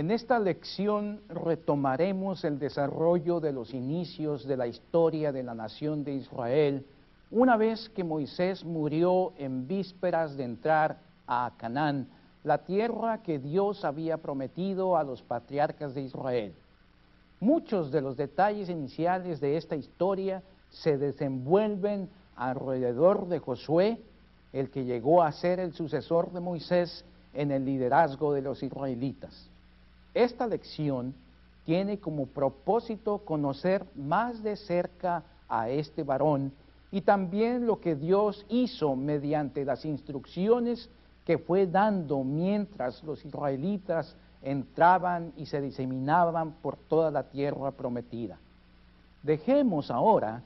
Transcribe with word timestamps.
En 0.00 0.10
esta 0.10 0.38
lección 0.38 1.20
retomaremos 1.28 2.42
el 2.44 2.58
desarrollo 2.58 3.38
de 3.38 3.52
los 3.52 3.74
inicios 3.74 4.46
de 4.46 4.56
la 4.56 4.66
historia 4.66 5.30
de 5.30 5.42
la 5.42 5.54
nación 5.54 6.04
de 6.04 6.14
Israel, 6.14 6.86
una 7.30 7.58
vez 7.58 7.90
que 7.90 8.02
Moisés 8.02 8.64
murió 8.64 9.34
en 9.36 9.68
vísperas 9.68 10.38
de 10.38 10.44
entrar 10.44 11.00
a 11.26 11.52
Canaán, 11.58 12.08
la 12.44 12.64
tierra 12.64 13.22
que 13.22 13.38
Dios 13.38 13.84
había 13.84 14.16
prometido 14.16 14.96
a 14.96 15.04
los 15.04 15.20
patriarcas 15.20 15.94
de 15.94 16.00
Israel. 16.00 16.54
Muchos 17.38 17.92
de 17.92 18.00
los 18.00 18.16
detalles 18.16 18.70
iniciales 18.70 19.38
de 19.38 19.58
esta 19.58 19.76
historia 19.76 20.42
se 20.70 20.96
desenvuelven 20.96 22.08
alrededor 22.36 23.28
de 23.28 23.38
Josué, 23.38 24.00
el 24.54 24.70
que 24.70 24.86
llegó 24.86 25.22
a 25.22 25.30
ser 25.32 25.60
el 25.60 25.74
sucesor 25.74 26.32
de 26.32 26.40
Moisés 26.40 27.04
en 27.34 27.50
el 27.50 27.66
liderazgo 27.66 28.32
de 28.32 28.40
los 28.40 28.62
israelitas. 28.62 29.50
Esta 30.14 30.46
lección 30.46 31.14
tiene 31.64 31.98
como 31.98 32.26
propósito 32.26 33.18
conocer 33.18 33.84
más 33.94 34.42
de 34.42 34.56
cerca 34.56 35.22
a 35.48 35.68
este 35.68 36.02
varón 36.02 36.52
y 36.90 37.02
también 37.02 37.66
lo 37.66 37.80
que 37.80 37.94
Dios 37.94 38.44
hizo 38.48 38.96
mediante 38.96 39.64
las 39.64 39.84
instrucciones 39.84 40.90
que 41.24 41.38
fue 41.38 41.66
dando 41.66 42.24
mientras 42.24 43.04
los 43.04 43.24
israelitas 43.24 44.16
entraban 44.42 45.32
y 45.36 45.46
se 45.46 45.60
diseminaban 45.60 46.52
por 46.62 46.76
toda 46.76 47.10
la 47.10 47.24
tierra 47.24 47.70
prometida. 47.70 48.38
Dejemos 49.22 49.90
ahora 49.90 50.42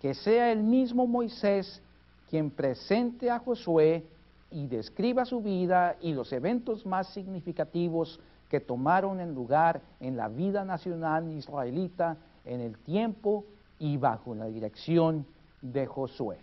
que 0.00 0.14
sea 0.14 0.52
el 0.52 0.62
mismo 0.62 1.06
Moisés 1.06 1.82
quien 2.30 2.50
presente 2.50 3.30
a 3.30 3.40
Josué 3.40 4.06
y 4.50 4.66
describa 4.68 5.24
su 5.24 5.42
vida 5.42 5.96
y 6.00 6.12
los 6.12 6.32
eventos 6.32 6.86
más 6.86 7.08
significativos 7.08 8.20
que 8.52 8.60
tomaron 8.60 9.18
en 9.18 9.34
lugar 9.34 9.80
en 9.98 10.14
la 10.14 10.28
vida 10.28 10.62
nacional 10.62 11.26
israelita 11.32 12.18
en 12.44 12.60
el 12.60 12.76
tiempo 12.76 13.46
y 13.78 13.96
bajo 13.96 14.34
la 14.34 14.44
dirección 14.44 15.26
de 15.62 15.86
Josué. 15.86 16.36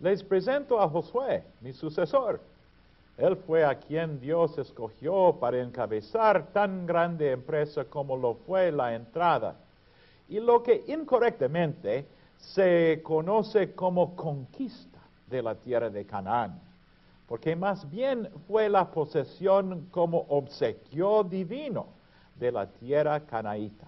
Les 0.00 0.20
presento 0.24 0.80
a 0.80 0.88
Josué, 0.88 1.44
mi 1.60 1.72
sucesor. 1.72 2.40
Él 3.16 3.36
fue 3.36 3.64
a 3.64 3.78
quien 3.78 4.18
Dios 4.18 4.58
escogió 4.58 5.36
para 5.38 5.60
encabezar 5.60 6.52
tan 6.52 6.86
grande 6.88 7.30
empresa 7.30 7.84
como 7.84 8.16
lo 8.16 8.34
fue 8.34 8.72
la 8.72 8.96
entrada, 8.96 9.54
y 10.28 10.40
lo 10.40 10.64
que 10.64 10.82
incorrectamente 10.88 12.08
se 12.36 13.00
conoce 13.04 13.76
como 13.76 14.16
conquista 14.16 14.98
de 15.28 15.40
la 15.40 15.54
tierra 15.54 15.88
de 15.88 16.04
Canaán 16.04 16.65
porque 17.28 17.56
más 17.56 17.88
bien 17.90 18.28
fue 18.46 18.68
la 18.68 18.90
posesión 18.90 19.88
como 19.90 20.26
obsequio 20.28 21.24
divino 21.24 21.86
de 22.36 22.52
la 22.52 22.66
tierra 22.66 23.20
canaíta. 23.20 23.86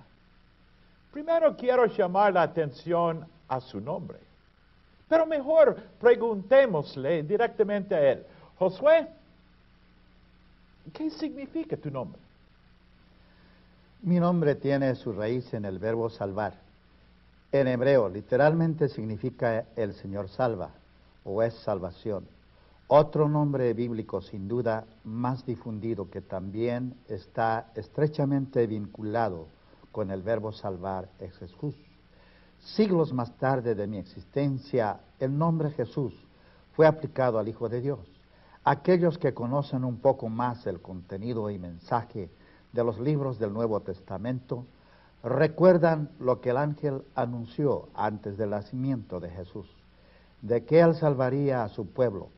Primero 1.13 1.57
quiero 1.57 1.87
llamar 1.87 2.33
la 2.33 2.43
atención 2.43 3.27
a 3.49 3.61
su 3.61 3.81
nombre, 3.81 4.19
pero 5.09 5.27
mejor 5.27 5.77
preguntémosle 6.01 7.23
directamente 7.23 7.95
a 7.95 8.13
él. 8.13 8.27
Josué, 8.59 9.09
¿qué 10.93 11.11
significa 11.11 11.77
tu 11.77 11.91
nombre? 11.91 12.21
Mi 14.03 14.21
nombre 14.21 14.55
tiene 14.55 14.95
su 14.95 15.13
raíz 15.13 15.53
en 15.55 15.65
el 15.65 15.79
verbo 15.79 16.11
salvar. 16.11 16.55
En 17.51 17.67
hebreo 17.67 18.09
literalmente 18.09 18.89
significa 18.89 19.65
el 19.75 19.95
Señor 19.95 20.29
salva 20.29 20.71
o 21.25 21.43
es 21.43 21.55
salvación. 21.55 22.38
Otro 22.91 23.29
nombre 23.29 23.75
bíblico 23.75 24.23
sin 24.23 24.49
duda 24.49 24.87
más 25.05 25.45
difundido 25.45 26.09
que 26.09 26.23
también 26.23 26.95
está 27.07 27.71
estrechamente 27.75 28.67
vinculado 28.67 29.49
con 29.93 30.11
el 30.11 30.23
verbo 30.23 30.53
salvar 30.53 31.11
es 31.19 31.37
Jesús. 31.37 31.75
Siglos 32.61 33.13
más 33.13 33.37
tarde 33.37 33.75
de 33.75 33.87
mi 33.87 33.99
existencia, 33.99 35.01
el 35.21 35.37
nombre 35.37 35.71
Jesús 35.73 36.15
fue 36.73 36.87
aplicado 36.87 37.39
al 37.39 37.49
Hijo 37.49 37.69
de 37.69 37.83
Dios. 37.83 38.01
Aquellos 38.65 39.19
que 39.19 39.35
conocen 39.35 39.85
un 39.85 39.99
poco 39.99 40.31
más 40.31 40.67
el 40.67 40.81
contenido 40.81 41.51
y 41.51 41.59
mensaje 41.59 42.31
de 42.73 42.85
los 42.85 42.99
libros 42.99 43.39
del 43.39 43.53
Nuevo 43.53 43.81
Testamento 43.81 44.65
recuerdan 45.23 46.09
lo 46.19 46.41
que 46.41 46.51
el 46.51 46.57
ángel 46.57 47.03
anunció 47.15 47.91
antes 47.93 48.39
del 48.39 48.49
nacimiento 48.49 49.21
de 49.21 49.29
Jesús, 49.29 49.67
de 50.41 50.65
que 50.65 50.81
él 50.81 50.95
salvaría 50.95 51.65
a 51.65 51.69
su 51.69 51.87
pueblo 51.87 52.31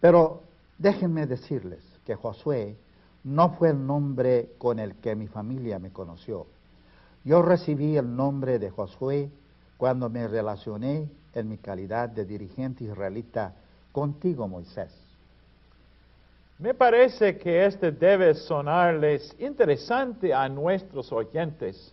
pero 0.00 0.42
déjenme 0.78 1.26
decirles 1.26 1.82
que 2.04 2.14
Josué 2.14 2.76
no 3.24 3.50
fue 3.50 3.70
el 3.70 3.86
nombre 3.86 4.52
con 4.58 4.78
el 4.78 4.94
que 4.96 5.14
mi 5.14 5.26
familia 5.26 5.78
me 5.78 5.90
conoció. 5.90 6.46
Yo 7.24 7.42
recibí 7.42 7.96
el 7.96 8.16
nombre 8.16 8.58
de 8.58 8.70
Josué 8.70 9.30
cuando 9.76 10.08
me 10.08 10.26
relacioné 10.26 11.08
en 11.34 11.48
mi 11.48 11.58
calidad 11.58 12.08
de 12.08 12.24
dirigente 12.24 12.84
israelita 12.84 13.54
contigo, 13.92 14.48
Moisés. 14.48 14.92
Me 16.58 16.74
parece 16.74 17.38
que 17.38 17.66
este 17.66 17.92
debe 17.92 18.34
sonarles 18.34 19.34
interesante 19.38 20.34
a 20.34 20.48
nuestros 20.48 21.12
oyentes, 21.12 21.92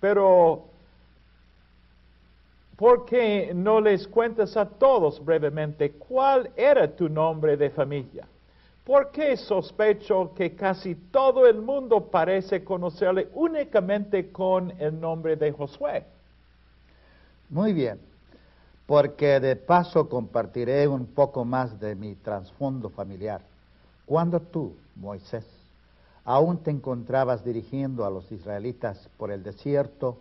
pero 0.00 0.64
¿por 2.76 3.04
qué 3.06 3.52
no 3.54 3.80
les 3.80 4.06
cuentas 4.06 4.56
a 4.56 4.66
todos 4.66 5.24
brevemente 5.24 5.92
cuál 5.92 6.50
era 6.56 6.94
tu 6.94 7.08
nombre 7.08 7.56
de 7.56 7.70
familia? 7.70 8.26
¿Por 8.84 9.10
qué 9.10 9.36
sospecho 9.36 10.32
que 10.34 10.54
casi 10.54 10.94
todo 10.94 11.46
el 11.46 11.60
mundo 11.60 12.08
parece 12.08 12.62
conocerle 12.62 13.28
únicamente 13.34 14.30
con 14.30 14.72
el 14.78 15.00
nombre 15.00 15.34
de 15.34 15.50
Josué? 15.50 16.04
Muy 17.48 17.72
bien, 17.72 17.98
porque 18.86 19.40
de 19.40 19.56
paso 19.56 20.08
compartiré 20.08 20.86
un 20.86 21.06
poco 21.06 21.44
más 21.44 21.80
de 21.80 21.96
mi 21.96 22.14
trasfondo 22.14 22.90
familiar. 22.90 23.40
Cuando 24.04 24.38
tú, 24.38 24.76
Moisés, 24.94 25.44
aún 26.24 26.58
te 26.58 26.70
encontrabas 26.70 27.44
dirigiendo 27.44 28.04
a 28.04 28.10
los 28.10 28.30
israelitas 28.30 29.08
por 29.16 29.32
el 29.32 29.42
desierto, 29.42 30.18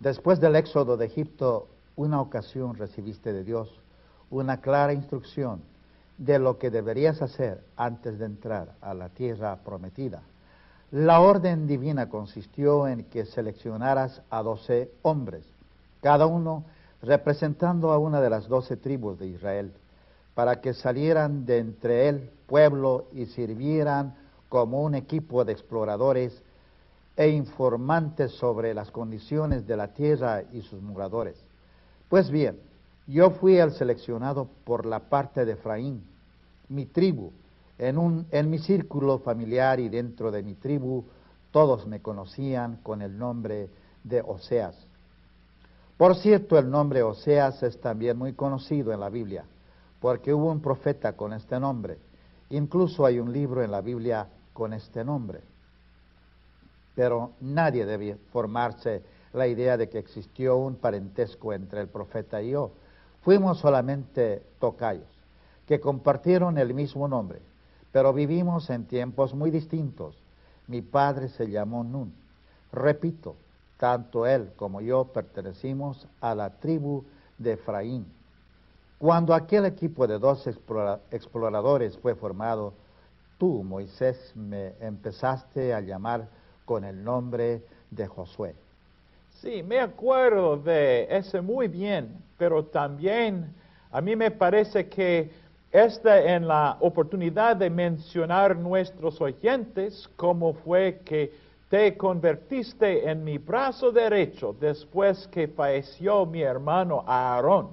después 0.00 0.40
del 0.40 0.56
éxodo 0.56 0.96
de 0.96 1.06
Egipto, 1.06 1.68
una 1.98 2.20
ocasión 2.20 2.76
recibiste 2.76 3.32
de 3.32 3.42
Dios 3.42 3.68
una 4.30 4.60
clara 4.60 4.92
instrucción 4.92 5.60
de 6.16 6.38
lo 6.38 6.56
que 6.56 6.70
deberías 6.70 7.20
hacer 7.22 7.60
antes 7.76 8.20
de 8.20 8.26
entrar 8.26 8.74
a 8.80 8.94
la 8.94 9.08
tierra 9.08 9.56
prometida. 9.64 10.22
La 10.92 11.20
orden 11.20 11.66
divina 11.66 12.08
consistió 12.08 12.86
en 12.86 13.04
que 13.04 13.26
seleccionaras 13.26 14.22
a 14.30 14.42
doce 14.42 14.92
hombres, 15.02 15.44
cada 16.00 16.26
uno 16.26 16.64
representando 17.02 17.90
a 17.90 17.98
una 17.98 18.20
de 18.20 18.30
las 18.30 18.46
doce 18.46 18.76
tribus 18.76 19.18
de 19.18 19.26
Israel, 19.26 19.72
para 20.34 20.60
que 20.60 20.74
salieran 20.74 21.46
de 21.46 21.58
entre 21.58 22.08
el 22.08 22.30
pueblo 22.46 23.06
y 23.12 23.26
sirvieran 23.26 24.14
como 24.48 24.82
un 24.82 24.94
equipo 24.94 25.44
de 25.44 25.52
exploradores 25.52 26.42
e 27.16 27.28
informantes 27.30 28.32
sobre 28.32 28.72
las 28.72 28.92
condiciones 28.92 29.66
de 29.66 29.76
la 29.76 29.88
tierra 29.88 30.44
y 30.52 30.62
sus 30.62 30.80
moradores. 30.80 31.47
Pues 32.08 32.30
bien, 32.30 32.58
yo 33.06 33.30
fui 33.30 33.58
el 33.58 33.72
seleccionado 33.72 34.48
por 34.64 34.86
la 34.86 35.00
parte 35.00 35.44
de 35.44 35.52
Efraín, 35.52 36.02
mi 36.68 36.86
tribu. 36.86 37.32
En, 37.78 38.26
en 38.30 38.50
mi 38.50 38.58
círculo 38.58 39.18
familiar 39.18 39.78
y 39.78 39.88
dentro 39.88 40.30
de 40.30 40.42
mi 40.42 40.54
tribu, 40.54 41.04
todos 41.52 41.86
me 41.86 42.00
conocían 42.00 42.76
con 42.82 43.02
el 43.02 43.16
nombre 43.16 43.68
de 44.02 44.22
Oseas. 44.22 44.74
Por 45.96 46.16
cierto, 46.16 46.58
el 46.58 46.70
nombre 46.70 47.02
Oseas 47.02 47.62
es 47.62 47.80
también 47.80 48.16
muy 48.16 48.32
conocido 48.32 48.92
en 48.92 49.00
la 49.00 49.10
Biblia, 49.10 49.44
porque 50.00 50.32
hubo 50.32 50.50
un 50.50 50.60
profeta 50.60 51.12
con 51.12 51.32
este 51.32 51.60
nombre. 51.60 51.98
Incluso 52.50 53.04
hay 53.04 53.18
un 53.18 53.32
libro 53.32 53.62
en 53.62 53.70
la 53.70 53.80
Biblia 53.80 54.26
con 54.52 54.72
este 54.72 55.04
nombre. 55.04 55.40
Pero 56.94 57.32
nadie 57.40 57.84
debe 57.84 58.16
formarse 58.32 59.02
la 59.32 59.46
idea 59.46 59.76
de 59.76 59.88
que 59.88 59.98
existió 59.98 60.56
un 60.56 60.76
parentesco 60.76 61.52
entre 61.52 61.80
el 61.80 61.88
profeta 61.88 62.42
y 62.42 62.50
yo. 62.50 62.70
Fuimos 63.22 63.58
solamente 63.58 64.42
tocayos, 64.58 65.08
que 65.66 65.80
compartieron 65.80 66.58
el 66.58 66.72
mismo 66.74 67.08
nombre, 67.08 67.40
pero 67.92 68.12
vivimos 68.12 68.70
en 68.70 68.86
tiempos 68.86 69.34
muy 69.34 69.50
distintos. 69.50 70.16
Mi 70.66 70.82
padre 70.82 71.28
se 71.28 71.48
llamó 71.48 71.84
Nun. 71.84 72.12
Repito, 72.72 73.36
tanto 73.78 74.26
él 74.26 74.52
como 74.56 74.80
yo 74.80 75.04
pertenecimos 75.04 76.06
a 76.20 76.34
la 76.34 76.50
tribu 76.50 77.04
de 77.38 77.52
Efraín. 77.52 78.06
Cuando 78.98 79.32
aquel 79.32 79.64
equipo 79.64 80.06
de 80.06 80.18
dos 80.18 80.46
exploradores 81.10 81.96
fue 81.98 82.14
formado, 82.16 82.74
tú, 83.38 83.62
Moisés, 83.62 84.32
me 84.34 84.74
empezaste 84.80 85.72
a 85.72 85.80
llamar 85.80 86.28
con 86.64 86.84
el 86.84 87.04
nombre 87.04 87.62
de 87.90 88.06
Josué. 88.08 88.56
Sí, 89.40 89.62
me 89.62 89.78
acuerdo 89.78 90.56
de 90.56 91.06
ese 91.10 91.40
muy 91.40 91.68
bien, 91.68 92.08
pero 92.36 92.64
también 92.64 93.54
a 93.92 94.00
mí 94.00 94.16
me 94.16 94.30
parece 94.30 94.88
que 94.88 95.30
Esta 95.70 96.34
en 96.34 96.48
la 96.48 96.78
oportunidad 96.80 97.54
de 97.56 97.68
mencionar 97.68 98.56
nuestros 98.56 99.20
oyentes 99.20 100.08
cómo 100.16 100.54
fue 100.54 101.02
que 101.04 101.30
te 101.68 101.94
convertiste 101.94 103.06
en 103.08 103.22
mi 103.22 103.36
brazo 103.36 103.92
derecho 103.92 104.56
después 104.58 105.28
que 105.28 105.46
falleció 105.46 106.24
mi 106.24 106.40
hermano 106.40 107.04
Aarón. 107.06 107.68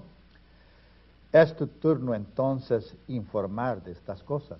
Es 1.31 1.55
tu 1.55 1.67
turno 1.67 2.13
entonces 2.13 2.93
informar 3.07 3.81
de 3.81 3.93
estas 3.93 4.21
cosas. 4.23 4.59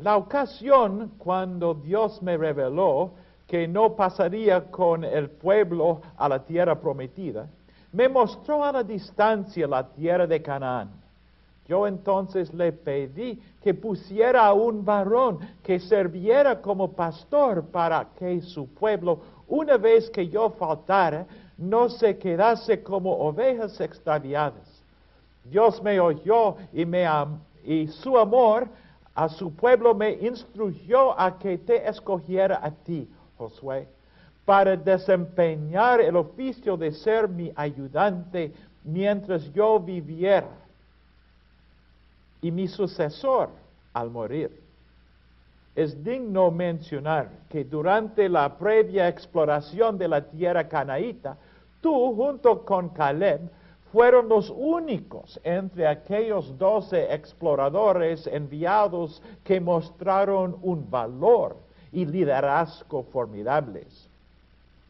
La 0.00 0.16
ocasión 0.16 1.12
cuando 1.18 1.72
Dios 1.72 2.20
me 2.20 2.36
reveló 2.36 3.12
que 3.46 3.68
no 3.68 3.94
pasaría 3.94 4.70
con 4.70 5.04
el 5.04 5.30
pueblo 5.30 6.00
a 6.16 6.28
la 6.28 6.44
tierra 6.44 6.80
prometida, 6.80 7.48
me 7.92 8.08
mostró 8.08 8.64
a 8.64 8.72
la 8.72 8.82
distancia 8.82 9.66
la 9.66 9.86
tierra 9.88 10.26
de 10.26 10.42
Canaán. 10.42 10.90
Yo 11.66 11.86
entonces 11.86 12.52
le 12.52 12.72
pedí 12.72 13.40
que 13.62 13.72
pusiera 13.72 14.46
a 14.46 14.52
un 14.52 14.84
varón 14.84 15.38
que 15.62 15.80
serviera 15.80 16.60
como 16.60 16.92
pastor 16.92 17.64
para 17.66 18.08
que 18.18 18.42
su 18.42 18.68
pueblo, 18.74 19.20
una 19.48 19.76
vez 19.78 20.10
que 20.10 20.28
yo 20.28 20.50
faltara, 20.50 21.26
no 21.56 21.88
se 21.88 22.18
quedase 22.18 22.82
como 22.82 23.12
ovejas 23.12 23.80
extraviadas. 23.80 24.82
Dios 25.44 25.82
me 25.82 26.00
oyó 26.00 26.56
y, 26.72 26.84
me 26.84 27.06
y 27.64 27.86
su 27.88 28.18
amor 28.18 28.68
a 29.14 29.28
su 29.28 29.54
pueblo 29.54 29.94
me 29.94 30.10
instruyó 30.12 31.18
a 31.18 31.38
que 31.38 31.58
te 31.58 31.88
escogiera 31.88 32.58
a 32.62 32.70
ti, 32.70 33.08
Para 34.44 34.76
desempeñar 34.76 36.00
el 36.00 36.16
oficio 36.16 36.76
de 36.76 36.92
ser 36.92 37.28
mi 37.28 37.50
ayudante 37.56 38.52
mientras 38.84 39.52
yo 39.52 39.80
viviera 39.80 40.50
y 42.42 42.50
mi 42.50 42.68
sucesor 42.68 43.48
al 43.94 44.10
morir. 44.10 44.62
Es 45.74 46.04
digno 46.04 46.50
mencionar 46.50 47.30
que 47.48 47.64
durante 47.64 48.28
la 48.28 48.56
previa 48.58 49.08
exploración 49.08 49.98
de 49.98 50.08
la 50.08 50.22
tierra 50.22 50.68
canaíta, 50.68 51.36
tú 51.80 52.14
junto 52.14 52.64
con 52.64 52.90
Caleb 52.90 53.50
fueron 53.90 54.28
los 54.28 54.50
únicos 54.50 55.40
entre 55.42 55.86
aquellos 55.86 56.56
doce 56.58 57.12
exploradores 57.14 58.26
enviados 58.26 59.22
que 59.42 59.60
mostraron 59.60 60.56
un 60.62 60.90
valor 60.90 61.56
y 61.94 62.04
liderazgo 62.04 63.04
formidables. 63.04 63.86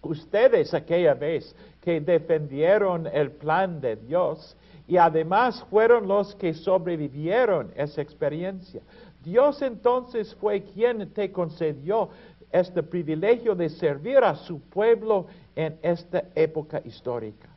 Ustedes 0.02 0.74
aquella 0.74 1.14
vez 1.14 1.54
que 1.80 2.00
defendieron 2.00 3.06
el 3.06 3.30
plan 3.30 3.80
de 3.80 3.96
Dios 3.96 4.56
y 4.88 4.96
además 4.96 5.64
fueron 5.70 6.08
los 6.08 6.34
que 6.34 6.52
sobrevivieron 6.52 7.70
esa 7.76 8.02
experiencia. 8.02 8.80
Dios 9.24 9.62
entonces 9.62 10.34
fue 10.34 10.62
quien 10.62 11.08
te 11.10 11.30
concedió 11.30 12.10
este 12.52 12.82
privilegio 12.82 13.54
de 13.54 13.68
servir 13.68 14.18
a 14.18 14.36
su 14.36 14.60
pueblo 14.60 15.26
en 15.56 15.76
esta 15.82 16.24
época 16.34 16.82
histórica. 16.84 17.48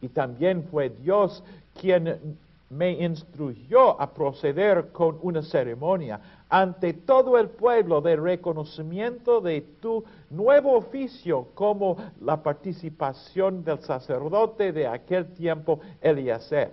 Y 0.00 0.08
también 0.08 0.64
fue 0.70 0.90
Dios 0.90 1.42
quien 1.80 2.36
me 2.74 2.90
instruyó 2.90 4.00
a 4.00 4.12
proceder 4.12 4.90
con 4.90 5.18
una 5.22 5.42
ceremonia 5.42 6.20
ante 6.48 6.92
todo 6.92 7.38
el 7.38 7.48
pueblo 7.48 8.00
de 8.00 8.16
reconocimiento 8.16 9.40
de 9.40 9.60
tu 9.80 10.04
nuevo 10.30 10.76
oficio 10.76 11.48
como 11.54 11.96
la 12.20 12.42
participación 12.42 13.64
del 13.64 13.78
sacerdote 13.78 14.72
de 14.72 14.88
aquel 14.88 15.26
tiempo, 15.34 15.78
Eliezer. 16.00 16.72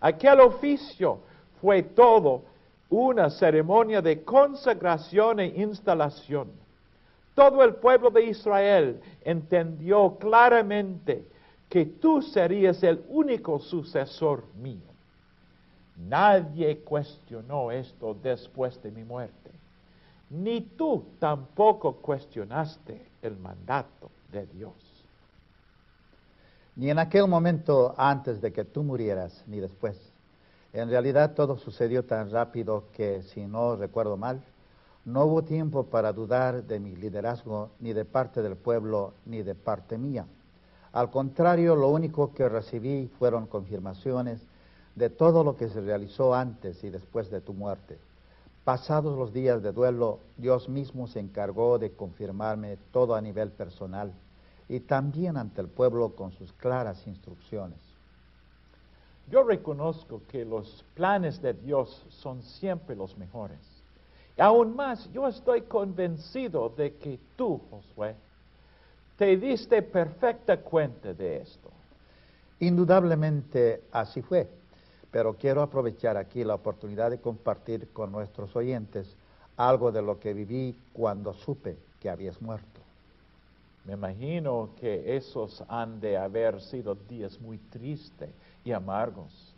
Aquel 0.00 0.40
oficio 0.40 1.20
fue 1.62 1.82
todo 1.82 2.42
una 2.90 3.30
ceremonia 3.30 4.02
de 4.02 4.22
consagración 4.22 5.40
e 5.40 5.46
instalación. 5.46 6.48
Todo 7.34 7.64
el 7.64 7.76
pueblo 7.76 8.10
de 8.10 8.24
Israel 8.24 9.00
entendió 9.24 10.16
claramente 10.18 11.26
que 11.70 11.86
tú 11.86 12.20
serías 12.20 12.82
el 12.82 13.02
único 13.08 13.58
sucesor 13.58 14.44
mío. 14.56 14.95
Nadie 15.96 16.80
cuestionó 16.80 17.70
esto 17.70 18.14
después 18.22 18.82
de 18.82 18.90
mi 18.90 19.04
muerte. 19.04 19.50
Ni 20.28 20.60
tú 20.60 21.04
tampoco 21.18 21.96
cuestionaste 21.96 23.00
el 23.22 23.36
mandato 23.36 24.10
de 24.30 24.46
Dios. 24.46 24.74
Ni 26.74 26.90
en 26.90 26.98
aquel 26.98 27.26
momento 27.26 27.94
antes 27.96 28.40
de 28.40 28.52
que 28.52 28.64
tú 28.64 28.82
murieras, 28.82 29.44
ni 29.46 29.60
después. 29.60 30.12
En 30.72 30.90
realidad 30.90 31.32
todo 31.32 31.56
sucedió 31.56 32.04
tan 32.04 32.30
rápido 32.30 32.84
que, 32.92 33.22
si 33.22 33.46
no 33.46 33.76
recuerdo 33.76 34.18
mal, 34.18 34.42
no 35.06 35.24
hubo 35.24 35.42
tiempo 35.42 35.84
para 35.84 36.12
dudar 36.12 36.64
de 36.64 36.80
mi 36.80 36.94
liderazgo 36.96 37.70
ni 37.80 37.92
de 37.94 38.04
parte 38.04 38.42
del 38.42 38.56
pueblo 38.56 39.14
ni 39.24 39.42
de 39.42 39.54
parte 39.54 39.96
mía. 39.96 40.26
Al 40.92 41.10
contrario, 41.10 41.76
lo 41.76 41.88
único 41.88 42.34
que 42.34 42.48
recibí 42.48 43.08
fueron 43.18 43.46
confirmaciones 43.46 44.46
de 44.96 45.10
todo 45.10 45.44
lo 45.44 45.56
que 45.56 45.68
se 45.68 45.80
realizó 45.80 46.34
antes 46.34 46.82
y 46.82 46.90
después 46.90 47.30
de 47.30 47.40
tu 47.40 47.52
muerte. 47.52 47.98
Pasados 48.64 49.16
los 49.16 49.32
días 49.32 49.62
de 49.62 49.70
duelo, 49.70 50.18
Dios 50.38 50.68
mismo 50.68 51.06
se 51.06 51.20
encargó 51.20 51.78
de 51.78 51.92
confirmarme 51.92 52.78
todo 52.92 53.14
a 53.14 53.20
nivel 53.20 53.52
personal 53.52 54.12
y 54.68 54.80
también 54.80 55.36
ante 55.36 55.60
el 55.60 55.68
pueblo 55.68 56.16
con 56.16 56.32
sus 56.32 56.52
claras 56.54 57.06
instrucciones. 57.06 57.78
Yo 59.30 59.44
reconozco 59.44 60.22
que 60.28 60.44
los 60.44 60.84
planes 60.94 61.42
de 61.42 61.52
Dios 61.52 62.04
son 62.08 62.42
siempre 62.42 62.96
los 62.96 63.16
mejores. 63.18 63.58
Y 64.36 64.40
aún 64.40 64.74
más, 64.74 65.10
yo 65.12 65.28
estoy 65.28 65.62
convencido 65.62 66.70
de 66.70 66.94
que 66.96 67.18
tú, 67.36 67.60
Josué, 67.70 68.16
te 69.16 69.36
diste 69.36 69.82
perfecta 69.82 70.58
cuenta 70.58 71.12
de 71.12 71.38
esto. 71.38 71.70
Indudablemente 72.60 73.82
así 73.92 74.22
fue 74.22 74.48
pero 75.10 75.34
quiero 75.34 75.62
aprovechar 75.62 76.16
aquí 76.16 76.44
la 76.44 76.54
oportunidad 76.54 77.10
de 77.10 77.20
compartir 77.20 77.88
con 77.92 78.12
nuestros 78.12 78.54
oyentes 78.56 79.16
algo 79.56 79.92
de 79.92 80.02
lo 80.02 80.20
que 80.20 80.34
viví 80.34 80.76
cuando 80.92 81.32
supe 81.32 81.76
que 82.00 82.10
habías 82.10 82.40
muerto. 82.42 82.80
Me 83.84 83.94
imagino 83.94 84.70
que 84.80 85.16
esos 85.16 85.62
han 85.68 86.00
de 86.00 86.16
haber 86.16 86.60
sido 86.60 86.94
días 86.94 87.40
muy 87.40 87.58
tristes 87.58 88.30
y 88.64 88.72
amargos. 88.72 89.54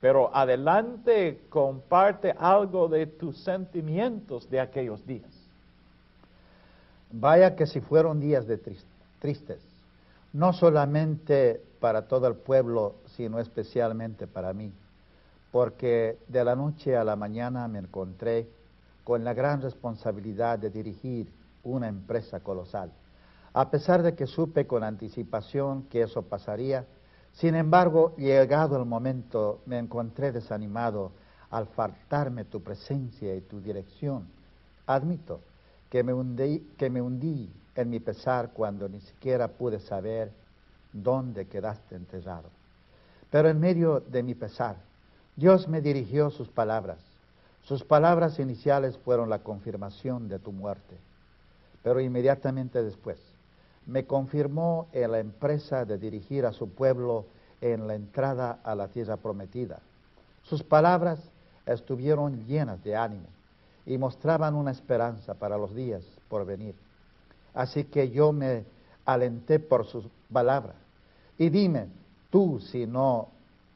Pero 0.00 0.34
adelante, 0.34 1.40
comparte 1.48 2.34
algo 2.38 2.86
de 2.86 3.06
tus 3.06 3.38
sentimientos 3.38 4.48
de 4.50 4.60
aquellos 4.60 5.04
días. 5.06 5.30
Vaya 7.10 7.56
que 7.56 7.66
si 7.66 7.80
fueron 7.80 8.20
días 8.20 8.46
de 8.46 8.60
tristes, 9.20 9.60
no 10.34 10.52
solamente 10.52 11.62
para 11.80 12.08
todo 12.08 12.28
el 12.28 12.34
pueblo, 12.34 12.96
sino 13.16 13.38
especialmente 13.40 14.26
para 14.26 14.52
mí, 14.52 14.72
porque 15.50 16.18
de 16.28 16.44
la 16.44 16.54
noche 16.54 16.96
a 16.96 17.04
la 17.04 17.16
mañana 17.16 17.66
me 17.68 17.78
encontré 17.78 18.48
con 19.04 19.24
la 19.24 19.32
gran 19.32 19.62
responsabilidad 19.62 20.58
de 20.58 20.70
dirigir 20.70 21.32
una 21.64 21.88
empresa 21.88 22.40
colosal. 22.40 22.92
A 23.54 23.70
pesar 23.70 24.02
de 24.02 24.14
que 24.14 24.26
supe 24.26 24.66
con 24.66 24.84
anticipación 24.84 25.84
que 25.84 26.02
eso 26.02 26.22
pasaría, 26.22 26.84
sin 27.32 27.54
embargo, 27.54 28.14
llegado 28.16 28.76
el 28.76 28.86
momento, 28.86 29.60
me 29.66 29.78
encontré 29.78 30.32
desanimado 30.32 31.12
al 31.50 31.66
faltarme 31.66 32.44
tu 32.44 32.62
presencia 32.62 33.34
y 33.34 33.40
tu 33.42 33.60
dirección. 33.60 34.26
Admito 34.86 35.40
que 35.90 36.02
me 36.02 36.12
hundí, 36.12 36.60
que 36.76 36.90
me 36.90 37.00
hundí 37.00 37.50
en 37.74 37.90
mi 37.90 38.00
pesar 38.00 38.50
cuando 38.52 38.88
ni 38.88 39.00
siquiera 39.00 39.48
pude 39.48 39.80
saber 39.80 40.32
dónde 40.92 41.46
quedaste 41.46 41.94
enterrado. 41.94 42.55
Pero 43.30 43.48
en 43.48 43.60
medio 43.60 44.00
de 44.00 44.22
mi 44.22 44.34
pesar, 44.34 44.76
Dios 45.36 45.68
me 45.68 45.80
dirigió 45.80 46.30
sus 46.30 46.48
palabras. 46.48 46.98
Sus 47.62 47.84
palabras 47.84 48.38
iniciales 48.38 48.96
fueron 48.98 49.28
la 49.28 49.40
confirmación 49.40 50.28
de 50.28 50.38
tu 50.38 50.52
muerte. 50.52 50.96
Pero 51.82 52.00
inmediatamente 52.00 52.82
después, 52.82 53.18
me 53.86 54.06
confirmó 54.06 54.88
en 54.92 55.12
la 55.12 55.18
empresa 55.20 55.84
de 55.84 55.98
dirigir 55.98 56.46
a 56.46 56.52
su 56.52 56.68
pueblo 56.68 57.26
en 57.60 57.86
la 57.86 57.94
entrada 57.94 58.58
a 58.64 58.74
la 58.74 58.88
tierra 58.88 59.16
prometida. 59.16 59.80
Sus 60.42 60.62
palabras 60.62 61.20
estuvieron 61.66 62.46
llenas 62.46 62.82
de 62.84 62.96
ánimo 62.96 63.26
y 63.84 63.98
mostraban 63.98 64.54
una 64.54 64.70
esperanza 64.70 65.34
para 65.34 65.56
los 65.56 65.74
días 65.74 66.02
por 66.28 66.44
venir. 66.44 66.74
Así 67.54 67.84
que 67.84 68.10
yo 68.10 68.32
me 68.32 68.64
alenté 69.04 69.58
por 69.60 69.86
sus 69.86 70.04
palabras. 70.32 70.76
Y 71.38 71.48
dime, 71.48 71.88
tú 72.30 72.60
si 72.60 72.86
no 72.86 73.28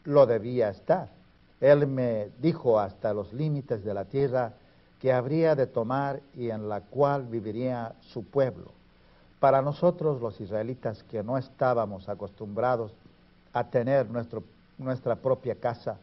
lo 0.04 0.26
debía 0.26 0.70
estar. 0.70 1.08
Él 1.60 1.86
me 1.86 2.30
dijo 2.40 2.78
hasta 2.78 3.12
los 3.12 3.32
límites 3.32 3.84
de 3.84 3.94
la 3.94 4.04
tierra 4.04 4.54
que 4.98 5.12
habría 5.12 5.54
de 5.54 5.66
tomar 5.66 6.20
y 6.34 6.50
en 6.50 6.68
la 6.68 6.80
cual 6.82 7.26
viviría 7.26 7.94
su 8.00 8.24
pueblo. 8.24 8.72
Para 9.38 9.62
nosotros 9.62 10.20
los 10.20 10.40
israelitas 10.40 11.02
que 11.04 11.22
no 11.22 11.38
estábamos 11.38 12.08
acostumbrados 12.08 12.92
a 13.52 13.64
tener 13.64 14.06
nuestra 14.78 15.16
propia 15.16 15.54
casa, 15.54 15.98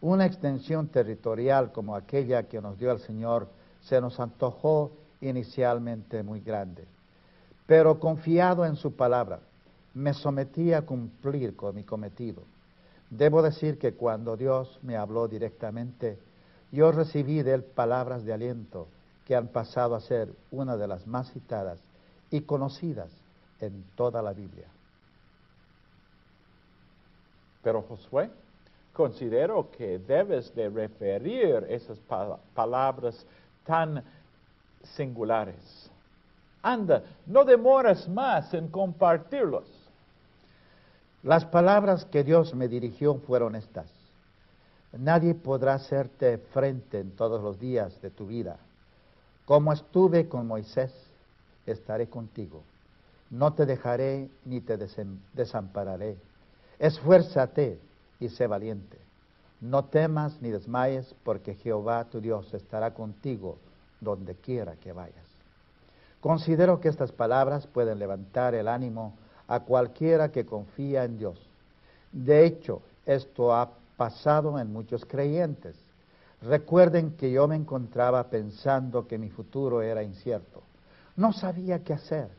Una 0.00 0.26
extensión 0.26 0.88
territorial 0.88 1.70
como 1.70 1.94
aquella 1.94 2.42
que 2.48 2.60
nos 2.60 2.76
dio 2.76 2.90
el 2.90 2.98
Señor 2.98 3.46
se 3.82 4.00
nos 4.00 4.18
antojó 4.18 4.90
inicialmente 5.20 6.24
muy 6.24 6.40
grande. 6.40 6.88
Pero 7.66 8.00
confiado 8.00 8.66
en 8.66 8.74
su 8.74 8.96
palabra, 8.96 9.38
me 9.94 10.14
sometí 10.14 10.72
a 10.72 10.82
cumplir 10.82 11.54
con 11.56 11.74
mi 11.74 11.84
cometido. 11.84 12.42
Debo 13.10 13.42
decir 13.42 13.78
que 13.78 13.94
cuando 13.94 14.36
Dios 14.36 14.78
me 14.82 14.96
habló 14.96 15.28
directamente, 15.28 16.18
yo 16.70 16.92
recibí 16.92 17.42
de 17.42 17.54
él 17.54 17.62
palabras 17.62 18.24
de 18.24 18.32
aliento 18.32 18.88
que 19.26 19.36
han 19.36 19.48
pasado 19.48 19.94
a 19.94 20.00
ser 20.00 20.32
una 20.50 20.76
de 20.76 20.88
las 20.88 21.06
más 21.06 21.30
citadas 21.32 21.78
y 22.30 22.40
conocidas 22.40 23.10
en 23.60 23.84
toda 23.94 24.22
la 24.22 24.32
Biblia. 24.32 24.66
Pero 27.62 27.82
Josué, 27.82 28.30
considero 28.92 29.70
que 29.70 29.98
debes 29.98 30.54
de 30.54 30.68
referir 30.68 31.66
esas 31.68 31.98
palabras 32.54 33.24
tan 33.64 34.02
singulares. 34.82 35.90
Anda, 36.62 37.02
no 37.26 37.44
demoras 37.44 38.08
más 38.08 38.52
en 38.54 38.68
compartirlos. 38.68 39.81
Las 41.22 41.44
palabras 41.44 42.04
que 42.06 42.24
Dios 42.24 42.54
me 42.54 42.66
dirigió 42.66 43.14
fueron 43.14 43.54
estas. 43.54 43.86
Nadie 44.92 45.34
podrá 45.34 45.74
hacerte 45.74 46.38
frente 46.38 46.98
en 46.98 47.12
todos 47.12 47.40
los 47.40 47.60
días 47.60 48.00
de 48.02 48.10
tu 48.10 48.26
vida. 48.26 48.56
Como 49.44 49.72
estuve 49.72 50.28
con 50.28 50.48
Moisés, 50.48 50.92
estaré 51.64 52.08
contigo. 52.08 52.64
No 53.30 53.54
te 53.54 53.66
dejaré 53.66 54.28
ni 54.44 54.60
te 54.60 54.76
desampararé. 55.32 56.16
Esfuérzate 56.78 57.78
y 58.18 58.28
sé 58.28 58.48
valiente. 58.48 58.98
No 59.60 59.84
temas 59.84 60.42
ni 60.42 60.50
desmayes, 60.50 61.14
porque 61.22 61.54
Jehová 61.54 62.04
tu 62.06 62.20
Dios 62.20 62.52
estará 62.52 62.94
contigo 62.94 63.58
donde 64.00 64.34
quiera 64.34 64.74
que 64.74 64.92
vayas. 64.92 65.24
Considero 66.20 66.80
que 66.80 66.88
estas 66.88 67.12
palabras 67.12 67.68
pueden 67.68 68.00
levantar 68.00 68.56
el 68.56 68.66
ánimo 68.66 69.14
a 69.52 69.60
cualquiera 69.60 70.32
que 70.32 70.46
confía 70.46 71.04
en 71.04 71.18
Dios. 71.18 71.38
De 72.10 72.46
hecho, 72.46 72.80
esto 73.04 73.54
ha 73.54 73.68
pasado 73.98 74.58
en 74.58 74.72
muchos 74.72 75.04
creyentes. 75.04 75.76
Recuerden 76.40 77.18
que 77.18 77.30
yo 77.30 77.46
me 77.46 77.56
encontraba 77.56 78.30
pensando 78.30 79.06
que 79.06 79.18
mi 79.18 79.28
futuro 79.28 79.82
era 79.82 80.02
incierto. 80.02 80.62
No 81.16 81.34
sabía 81.34 81.84
qué 81.84 81.92
hacer, 81.92 82.30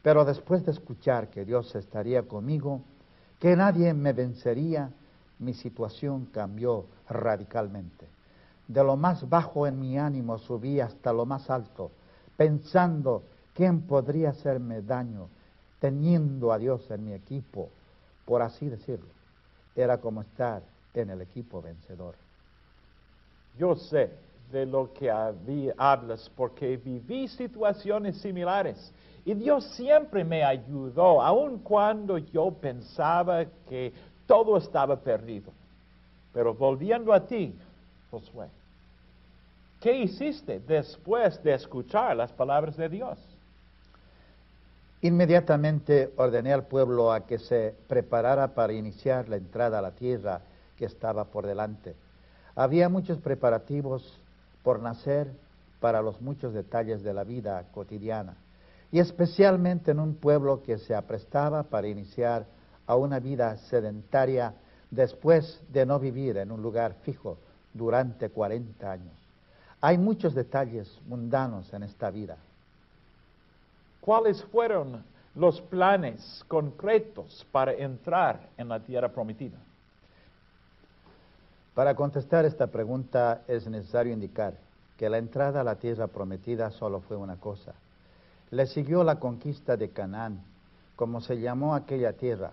pero 0.00 0.24
después 0.24 0.64
de 0.64 0.70
escuchar 0.70 1.28
que 1.28 1.44
Dios 1.44 1.74
estaría 1.74 2.22
conmigo, 2.22 2.82
que 3.40 3.56
nadie 3.56 3.92
me 3.92 4.12
vencería, 4.12 4.92
mi 5.40 5.54
situación 5.54 6.26
cambió 6.26 6.84
radicalmente. 7.08 8.06
De 8.68 8.84
lo 8.84 8.96
más 8.96 9.28
bajo 9.28 9.66
en 9.66 9.80
mi 9.80 9.98
ánimo 9.98 10.38
subí 10.38 10.78
hasta 10.78 11.12
lo 11.12 11.26
más 11.26 11.50
alto, 11.50 11.90
pensando 12.36 13.24
quién 13.54 13.80
podría 13.80 14.30
hacerme 14.30 14.82
daño, 14.82 15.26
teniendo 15.80 16.52
a 16.52 16.58
Dios 16.58 16.88
en 16.90 17.04
mi 17.04 17.12
equipo, 17.14 17.68
por 18.24 18.42
así 18.42 18.68
decirlo. 18.68 19.08
Era 19.74 19.98
como 19.98 20.20
estar 20.20 20.62
en 20.94 21.10
el 21.10 21.22
equipo 21.22 21.60
vencedor. 21.62 22.14
Yo 23.58 23.74
sé 23.76 24.10
de 24.52 24.66
lo 24.66 24.92
que 24.92 25.10
hablas 25.76 26.30
porque 26.36 26.76
viví 26.76 27.28
situaciones 27.28 28.18
similares 28.18 28.92
y 29.24 29.34
Dios 29.34 29.64
siempre 29.76 30.24
me 30.24 30.42
ayudó, 30.42 31.22
aun 31.22 31.58
cuando 31.58 32.18
yo 32.18 32.50
pensaba 32.52 33.44
que 33.68 33.92
todo 34.26 34.56
estaba 34.56 34.96
perdido. 34.96 35.52
Pero 36.32 36.54
volviendo 36.54 37.12
a 37.12 37.26
ti, 37.26 37.54
Josué, 38.10 38.48
¿qué 39.80 39.94
hiciste 39.98 40.60
después 40.60 41.42
de 41.42 41.54
escuchar 41.54 42.16
las 42.16 42.32
palabras 42.32 42.76
de 42.76 42.88
Dios? 42.88 43.18
Inmediatamente 45.02 46.12
ordené 46.16 46.52
al 46.52 46.66
pueblo 46.66 47.12
a 47.12 47.24
que 47.26 47.38
se 47.38 47.74
preparara 47.88 48.48
para 48.54 48.74
iniciar 48.74 49.28
la 49.28 49.36
entrada 49.36 49.78
a 49.78 49.82
la 49.82 49.92
tierra 49.92 50.42
que 50.76 50.84
estaba 50.84 51.24
por 51.24 51.46
delante. 51.46 51.94
Había 52.54 52.90
muchos 52.90 53.18
preparativos 53.18 54.20
por 54.62 54.80
nacer 54.80 55.32
para 55.80 56.02
los 56.02 56.20
muchos 56.20 56.52
detalles 56.52 57.02
de 57.02 57.14
la 57.14 57.24
vida 57.24 57.64
cotidiana, 57.72 58.36
y 58.92 58.98
especialmente 58.98 59.92
en 59.92 60.00
un 60.00 60.16
pueblo 60.16 60.62
que 60.62 60.76
se 60.76 60.94
aprestaba 60.94 61.62
para 61.62 61.88
iniciar 61.88 62.44
a 62.86 62.96
una 62.96 63.20
vida 63.20 63.56
sedentaria 63.56 64.52
después 64.90 65.62
de 65.72 65.86
no 65.86 65.98
vivir 65.98 66.36
en 66.36 66.50
un 66.50 66.60
lugar 66.60 66.96
fijo 67.04 67.38
durante 67.72 68.28
40 68.28 68.90
años. 68.90 69.14
Hay 69.80 69.96
muchos 69.96 70.34
detalles 70.34 70.90
mundanos 71.06 71.72
en 71.72 71.84
esta 71.84 72.10
vida. 72.10 72.36
¿Cuáles 74.10 74.42
fueron 74.46 75.04
los 75.36 75.60
planes 75.60 76.44
concretos 76.48 77.46
para 77.52 77.74
entrar 77.74 78.48
en 78.56 78.68
la 78.68 78.80
tierra 78.80 79.10
prometida? 79.10 79.56
Para 81.76 81.94
contestar 81.94 82.44
esta 82.44 82.66
pregunta 82.66 83.42
es 83.46 83.68
necesario 83.68 84.12
indicar 84.12 84.54
que 84.96 85.08
la 85.08 85.18
entrada 85.18 85.60
a 85.60 85.62
la 85.62 85.76
tierra 85.76 86.08
prometida 86.08 86.72
solo 86.72 87.02
fue 87.02 87.16
una 87.16 87.36
cosa. 87.36 87.72
Le 88.50 88.66
siguió 88.66 89.04
la 89.04 89.20
conquista 89.20 89.76
de 89.76 89.90
Canaán, 89.90 90.42
como 90.96 91.20
se 91.20 91.38
llamó 91.38 91.76
aquella 91.76 92.12
tierra. 92.12 92.50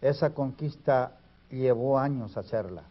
Esa 0.00 0.30
conquista 0.30 1.18
llevó 1.50 1.98
años 1.98 2.38
hacerla. 2.38 2.84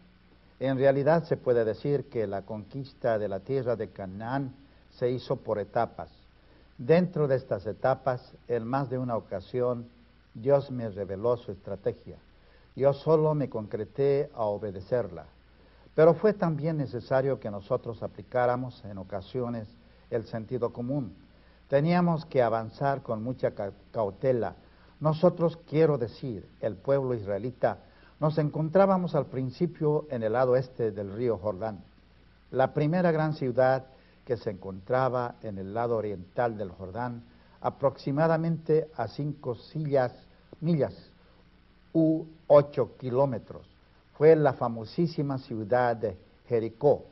En 0.60 0.78
realidad 0.78 1.24
se 1.24 1.38
puede 1.38 1.66
decir 1.66 2.08
que 2.08 2.28
la 2.28 2.44
conquista 2.44 3.18
de 3.18 3.30
la 3.30 3.40
tierra 3.40 3.76
de 3.76 3.90
Canaán 3.90 4.54
se 4.92 5.10
hizo 5.10 5.38
por 5.38 5.58
etapas. 5.58 6.15
Dentro 6.78 7.28
de 7.28 7.38
estas 7.38 7.66
etapas, 7.68 8.34
en 8.48 8.66
más 8.68 8.90
de 8.90 8.98
una 8.98 9.16
ocasión, 9.16 9.88
Dios 10.34 10.72
me 10.72 10.90
reveló 10.90 11.38
su 11.38 11.54
estrategia. 11.54 12.18
Yo 12.76 12.92
solo 12.92 13.34
me 13.34 13.50
concreté 13.50 14.30
a 14.36 14.44
obedecerla. 14.44 15.26
Pero 15.96 16.14
fue 16.16 16.34
también 16.34 16.76
necesario 16.76 17.40
que 17.40 17.50
nosotros 17.50 18.04
aplicáramos 18.04 18.84
en 18.84 18.98
ocasiones 18.98 19.70
el 20.10 20.26
sentido 20.26 20.74
común. 20.74 21.16
Teníamos 21.70 22.26
que 22.26 22.44
avanzar 22.44 23.02
con 23.02 23.24
mucha 23.24 23.54
cautela. 23.92 24.56
Nosotros, 25.00 25.58
quiero 25.70 25.98
decir, 25.98 26.46
el 26.60 26.76
pueblo 26.76 27.14
israelita, 27.14 27.78
nos 28.20 28.38
encontrábamos 28.38 29.16
al 29.16 29.28
principio 29.28 30.06
en 30.10 30.24
el 30.24 30.34
lado 30.34 30.58
este 30.58 30.92
del 30.92 31.14
río 31.14 31.38
Jordán. 31.38 31.82
La 32.52 32.74
primera 32.74 33.12
gran 33.12 33.34
ciudad 33.34 33.86
que 34.26 34.38
se 34.38 34.50
encontraba 34.50 35.36
en 35.42 35.58
el 35.58 35.74
lado 35.74 35.96
oriental 35.96 36.58
del 36.58 36.72
Jordán, 36.72 37.24
aproximadamente 37.62 38.90
a 38.96 39.08
cinco 39.08 39.56
sillas, 39.56 40.12
millas 40.60 40.94
u 41.94 42.26
ocho 42.48 42.98
kilómetros 42.98 43.76
fue 44.18 44.36
la 44.36 44.54
famosísima 44.54 45.38
ciudad 45.38 45.96
de 45.96 46.18
Jericó. 46.48 47.06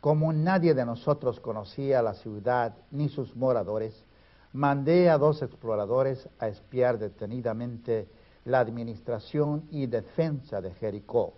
Como 0.00 0.32
nadie 0.32 0.74
de 0.74 0.84
nosotros 0.84 1.40
conocía 1.40 2.02
la 2.02 2.14
ciudad 2.14 2.74
ni 2.90 3.08
sus 3.08 3.34
moradores, 3.34 4.04
mandé 4.52 5.10
a 5.10 5.18
dos 5.18 5.42
exploradores 5.42 6.28
a 6.38 6.48
espiar 6.48 6.98
detenidamente 6.98 8.08
la 8.44 8.60
administración 8.60 9.64
y 9.70 9.86
defensa 9.86 10.60
de 10.60 10.72
Jericó. 10.74 11.34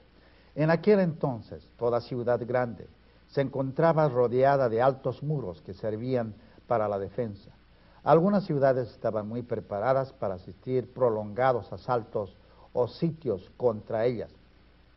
En 0.55 0.71
aquel 0.71 1.01
entonces, 1.01 1.71
toda 1.79 2.01
ciudad 2.01 2.41
grande 2.47 2.89
se 3.29 3.41
encontraba 3.41 4.09
rodeada 4.09 4.69
de 4.69 4.81
altos 4.83 5.23
muros 5.23 5.61
que 5.63 5.75
servían 5.75 6.35
para 6.67 6.89
la 6.89 6.99
defensa. 6.99 7.51
Algunas 8.05 8.45
ciudades 8.45 8.91
estaban 8.91 9.29
muy 9.29 9.43
preparadas 9.43 10.13
para 10.13 10.35
asistir 10.35 10.93
prolongados 10.93 11.73
asaltos 11.73 12.37
o 12.73 12.87
sitios 12.87 13.51
contra 13.57 14.05
ellas. 14.05 14.31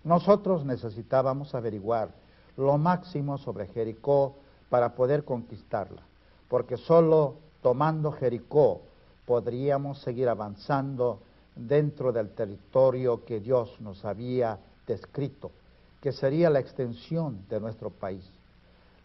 Nosotros 0.03 0.63
necesitábamos 0.65 1.55
averiguar 1.55 2.09
lo 2.55 2.77
máximo 2.77 3.37
sobre 3.37 3.67
Jericó 3.67 4.35
para 4.69 4.93
poder 4.95 5.23
conquistarla, 5.23 6.03
porque 6.47 6.77
solo 6.77 7.35
tomando 7.61 8.11
Jericó 8.11 8.81
podríamos 9.25 9.99
seguir 10.01 10.29
avanzando 10.29 11.19
dentro 11.55 12.11
del 12.11 12.29
territorio 12.29 13.25
que 13.25 13.39
Dios 13.39 13.79
nos 13.81 14.05
había 14.05 14.59
descrito, 14.87 15.51
que 16.01 16.11
sería 16.11 16.49
la 16.49 16.59
extensión 16.59 17.45
de 17.49 17.59
nuestro 17.59 17.89
país. 17.89 18.23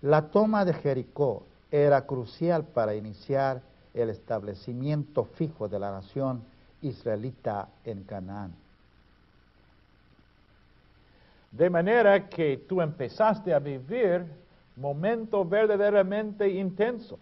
La 0.02 0.22
toma 0.30 0.64
de 0.64 0.74
Jericó 0.74 1.44
era 1.70 2.06
crucial 2.06 2.64
para 2.64 2.94
iniciar 2.94 3.62
el 3.94 4.10
establecimiento 4.10 5.24
fijo 5.24 5.68
de 5.68 5.78
la 5.78 5.90
nación 5.90 6.42
israelita 6.82 7.68
en 7.84 8.04
Canaán. 8.04 8.54
De 11.50 11.70
manera 11.70 12.28
que 12.28 12.58
tú 12.68 12.80
empezaste 12.80 13.54
a 13.54 13.60
vivir 13.60 14.26
momento 14.76 15.44
verdaderamente 15.44 16.48
intenso. 16.48 17.18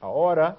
Ahora 0.00 0.56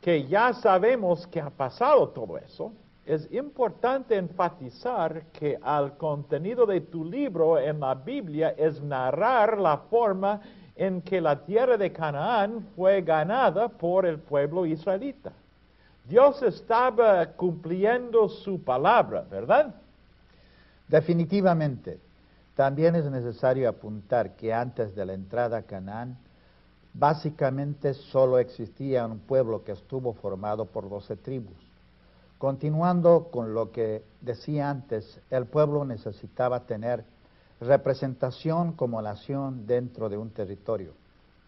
que 0.00 0.26
ya 0.26 0.54
sabemos 0.54 1.26
que 1.26 1.40
ha 1.40 1.50
pasado 1.50 2.08
todo 2.08 2.38
eso, 2.38 2.72
es 3.08 3.26
importante 3.32 4.16
enfatizar 4.16 5.22
que 5.32 5.58
al 5.62 5.96
contenido 5.96 6.66
de 6.66 6.82
tu 6.82 7.06
libro 7.06 7.58
en 7.58 7.80
la 7.80 7.94
Biblia 7.94 8.50
es 8.50 8.82
narrar 8.82 9.56
la 9.56 9.78
forma 9.78 10.42
en 10.76 11.00
que 11.00 11.18
la 11.18 11.42
tierra 11.46 11.78
de 11.78 11.90
Canaán 11.90 12.66
fue 12.76 13.00
ganada 13.00 13.70
por 13.70 14.04
el 14.04 14.18
pueblo 14.18 14.66
israelita. 14.66 15.32
Dios 16.06 16.42
estaba 16.42 17.24
cumpliendo 17.32 18.28
su 18.28 18.62
palabra, 18.62 19.22
¿verdad? 19.22 19.74
Definitivamente. 20.86 22.00
También 22.54 22.94
es 22.94 23.06
necesario 23.06 23.70
apuntar 23.70 24.36
que 24.36 24.52
antes 24.52 24.94
de 24.94 25.06
la 25.06 25.14
entrada 25.14 25.56
a 25.56 25.62
Canaán, 25.62 26.18
básicamente 26.92 27.94
solo 27.94 28.38
existía 28.38 29.06
un 29.06 29.20
pueblo 29.20 29.64
que 29.64 29.72
estuvo 29.72 30.12
formado 30.12 30.66
por 30.66 30.90
doce 30.90 31.16
tribus. 31.16 31.67
Continuando 32.38 33.30
con 33.32 33.52
lo 33.52 33.72
que 33.72 34.04
decía 34.20 34.70
antes, 34.70 35.20
el 35.28 35.46
pueblo 35.46 35.84
necesitaba 35.84 36.66
tener 36.66 37.04
representación 37.60 38.74
como 38.74 39.02
nación 39.02 39.66
dentro 39.66 40.08
de 40.08 40.16
un 40.16 40.30
territorio. 40.30 40.92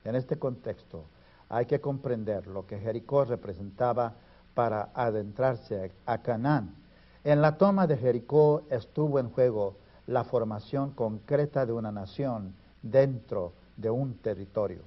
En 0.04 0.16
este 0.16 0.36
contexto, 0.36 1.04
hay 1.48 1.66
que 1.66 1.80
comprender 1.80 2.48
lo 2.48 2.66
que 2.66 2.80
Jericó 2.80 3.24
representaba 3.24 4.14
para 4.54 4.90
adentrarse 4.92 5.92
a 6.06 6.18
Canaán. 6.18 6.74
En 7.22 7.40
la 7.40 7.56
toma 7.56 7.86
de 7.86 7.96
Jericó 7.96 8.62
estuvo 8.68 9.20
en 9.20 9.30
juego 9.30 9.76
la 10.08 10.24
formación 10.24 10.90
concreta 10.90 11.66
de 11.66 11.72
una 11.72 11.92
nación 11.92 12.52
dentro 12.82 13.52
de 13.76 13.90
un 13.90 14.14
territorio. 14.14 14.82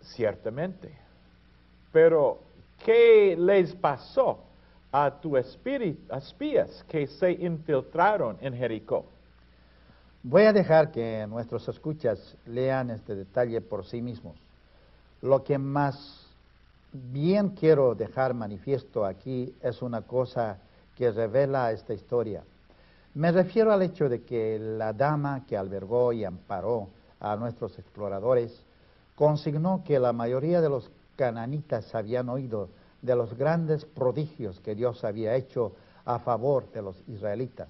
Ciertamente. 0.00 0.92
Pero, 1.92 2.38
¿qué 2.84 3.36
les 3.38 3.72
pasó 3.76 4.45
a 5.04 6.18
espías 6.18 6.84
que 6.88 7.06
se 7.06 7.32
infiltraron 7.32 8.38
en 8.40 8.54
Jericó? 8.54 9.04
Voy 10.22 10.44
a 10.44 10.52
dejar 10.52 10.90
que 10.90 11.26
nuestros 11.28 11.68
escuchas 11.68 12.36
lean 12.46 12.90
este 12.90 13.14
detalle 13.14 13.60
por 13.60 13.84
sí 13.84 14.00
mismos. 14.00 14.34
Lo 15.22 15.44
que 15.44 15.58
más 15.58 16.26
bien 16.92 17.50
quiero 17.50 17.94
dejar 17.94 18.32
manifiesto 18.32 19.04
aquí 19.04 19.54
es 19.62 19.82
una 19.82 20.00
cosa 20.02 20.58
que 20.96 21.10
revela 21.10 21.70
esta 21.72 21.92
historia. 21.92 22.42
Me 23.14 23.30
refiero 23.32 23.72
al 23.72 23.82
hecho 23.82 24.08
de 24.08 24.22
que 24.22 24.58
la 24.58 24.92
dama 24.92 25.44
que 25.46 25.56
albergó 25.56 26.12
y 26.12 26.24
amparó 26.24 26.88
a 27.20 27.36
nuestros 27.36 27.78
exploradores 27.78 28.62
consignó 29.14 29.82
que 29.84 29.98
la 29.98 30.12
mayoría 30.12 30.60
de 30.60 30.68
los 30.68 30.90
cananitas 31.16 31.94
habían 31.94 32.28
oído 32.28 32.68
de 33.06 33.14
los 33.14 33.38
grandes 33.38 33.84
prodigios 33.84 34.60
que 34.60 34.74
Dios 34.74 35.04
había 35.04 35.36
hecho 35.36 35.72
a 36.04 36.18
favor 36.18 36.70
de 36.72 36.82
los 36.82 37.02
israelitas. 37.08 37.68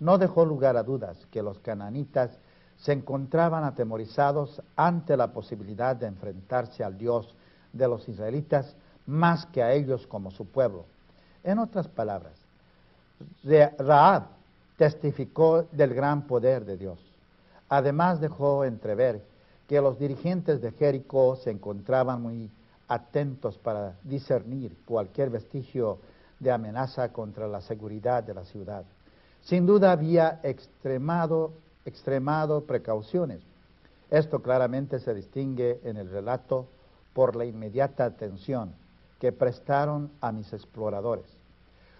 No 0.00 0.18
dejó 0.18 0.44
lugar 0.44 0.76
a 0.76 0.82
dudas 0.82 1.16
que 1.30 1.42
los 1.42 1.58
cananitas 1.60 2.30
se 2.76 2.92
encontraban 2.92 3.64
atemorizados 3.64 4.60
ante 4.74 5.16
la 5.16 5.32
posibilidad 5.32 5.96
de 5.96 6.08
enfrentarse 6.08 6.84
al 6.84 6.98
Dios 6.98 7.34
de 7.72 7.88
los 7.88 8.08
israelitas 8.08 8.74
más 9.06 9.46
que 9.46 9.62
a 9.62 9.72
ellos 9.72 10.06
como 10.06 10.30
su 10.30 10.46
pueblo. 10.46 10.84
En 11.44 11.58
otras 11.58 11.86
palabras, 11.88 12.34
Raab 13.78 14.24
testificó 14.76 15.62
del 15.72 15.94
gran 15.94 16.26
poder 16.26 16.64
de 16.64 16.76
Dios. 16.76 16.98
Además 17.68 18.20
dejó 18.20 18.64
entrever 18.64 19.22
que 19.68 19.80
los 19.80 19.98
dirigentes 19.98 20.60
de 20.60 20.72
Jericó 20.72 21.36
se 21.36 21.50
encontraban 21.50 22.20
muy 22.20 22.50
atentos 22.88 23.58
para 23.58 23.96
discernir 24.02 24.76
cualquier 24.84 25.30
vestigio 25.30 25.98
de 26.38 26.50
amenaza 26.50 27.12
contra 27.12 27.48
la 27.48 27.60
seguridad 27.60 28.22
de 28.22 28.34
la 28.34 28.44
ciudad. 28.44 28.84
Sin 29.42 29.66
duda 29.66 29.92
había 29.92 30.40
extremado, 30.42 31.52
extremado 31.84 32.64
precauciones. 32.64 33.40
Esto 34.10 34.42
claramente 34.42 35.00
se 35.00 35.14
distingue 35.14 35.80
en 35.84 35.96
el 35.96 36.10
relato 36.10 36.66
por 37.12 37.36
la 37.36 37.44
inmediata 37.44 38.04
atención 38.04 38.74
que 39.20 39.32
prestaron 39.32 40.10
a 40.20 40.32
mis 40.32 40.52
exploradores. 40.52 41.26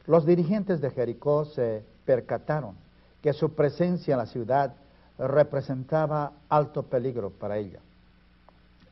Los 0.06 0.26
dirigentes 0.26 0.80
de 0.80 0.90
Jericó 0.90 1.44
se 1.46 1.82
percataron 2.04 2.76
que 3.22 3.32
su 3.32 3.54
presencia 3.54 4.12
en 4.12 4.18
la 4.18 4.26
ciudad 4.26 4.74
representaba 5.18 6.32
alto 6.48 6.84
peligro 6.84 7.30
para 7.30 7.56
ella. 7.56 7.80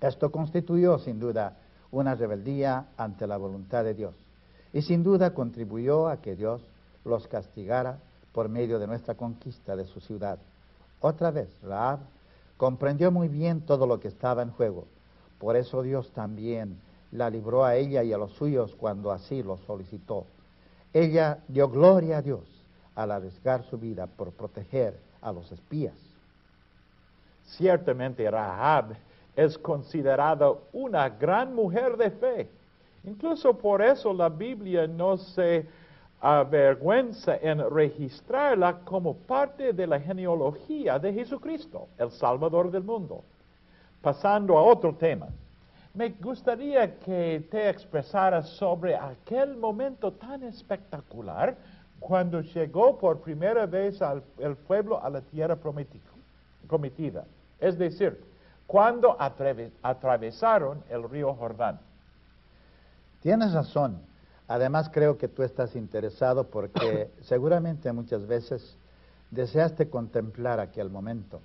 Esto 0.01 0.33
constituyó 0.33 0.99
sin 0.99 1.21
duda 1.21 1.57
una 1.95 2.15
rebeldía 2.15 2.87
ante 2.97 3.27
la 3.27 3.37
voluntad 3.37 3.85
de 3.85 3.95
Dios 3.95 4.15
y 4.73 4.83
sin 4.83 5.03
duda 5.05 5.33
contribuyó 5.33 6.09
a 6.09 6.21
que 6.21 6.35
Dios 6.35 6.61
los 7.05 7.29
castigara 7.29 7.99
por 8.33 8.49
medio 8.49 8.79
de 8.79 8.89
nuestra 8.89 9.15
conquista 9.15 9.77
de 9.77 9.87
su 9.87 10.01
ciudad. 10.01 10.39
Otra 11.01 11.31
vez, 11.31 11.49
Raab 11.63 12.01
comprendió 12.57 13.13
muy 13.13 13.29
bien 13.29 13.61
todo 13.61 13.87
lo 13.87 14.01
que 14.01 14.09
estaba 14.09 14.43
en 14.43 14.51
juego. 14.51 14.87
Por 15.39 15.57
eso 15.57 15.83
Dios 15.83 16.11
también 16.13 16.81
la 17.13 17.31
libró 17.31 17.65
a 17.65 17.77
ella 17.77 18.03
y 18.03 18.13
a 18.13 18.19
los 18.19 18.33
suyos 18.33 18.75
cuando 18.75 19.13
así 19.13 19.43
lo 19.43 19.59
solicitó. 19.59 20.27
Ella 20.93 21.39
dio 21.47 21.69
gloria 21.69 22.19
a 22.19 22.23
Dios 22.23 22.43
al 22.97 23.13
arriesgar 23.13 23.63
su 23.65 23.79
vida 23.79 24.09
por 24.09 24.33
proteger 24.33 24.99
a 25.23 25.31
los 25.31 25.51
espías. 25.53 25.95
Ciertamente 27.57 28.29
Rahab 28.29 28.97
es 29.37 29.59
considerada 29.59 30.53
una 30.73 31.09
gran 31.09 31.55
mujer 31.55 31.97
de 31.97 32.11
fe. 32.11 32.49
Incluso 33.05 33.57
por 33.57 33.83
eso 33.83 34.13
la 34.13 34.29
Biblia 34.29 34.87
no 34.87 35.17
se 35.17 35.67
avergüenza 36.21 37.37
en 37.37 37.69
registrarla 37.71 38.79
como 38.85 39.15
parte 39.15 39.73
de 39.73 39.87
la 39.87 40.01
genealogía 40.01 40.99
de 40.99 41.13
Jesucristo, 41.13 41.89
el 41.99 42.11
Salvador 42.11 42.71
del 42.71 42.83
mundo. 42.83 43.23
Pasando 44.01 44.57
a 44.57 44.63
otro 44.63 44.95
tema, 44.95 45.29
me 45.93 46.09
gustaría 46.11 46.99
que 46.99 47.47
te 47.51 47.69
expresaras 47.69 48.49
sobre 48.49 48.97
aquel 48.97 49.57
momento 49.57 50.13
tan 50.13 50.43
espectacular 50.45 51.57
cuando 52.01 52.41
llegó 52.41 52.99
por 52.99 53.21
primera 53.21 53.67
vez 53.67 54.01
al, 54.03 54.23
el 54.39 54.57
pueblo 54.57 55.03
a 55.03 55.11
la 55.11 55.21
tierra 55.21 55.57
prometida. 55.57 57.25
Es 57.61 57.79
decir, 57.79 58.19
cuando 58.67 59.17
atravesaron 59.19 60.83
el 60.89 61.09
río 61.09 61.35
Jordán. 61.35 61.81
Tienes 63.21 63.53
razón. 63.53 64.01
Además 64.49 64.91
creo 64.93 65.17
que 65.17 65.29
tú 65.29 65.43
estás 65.43 65.75
interesado 65.75 66.49
porque 66.49 67.11
seguramente 67.23 67.93
muchas 67.93 68.27
veces 68.27 68.77
deseaste 69.31 69.89
contemplar 69.89 70.61
aquel 70.61 70.91
momento. 70.91 71.41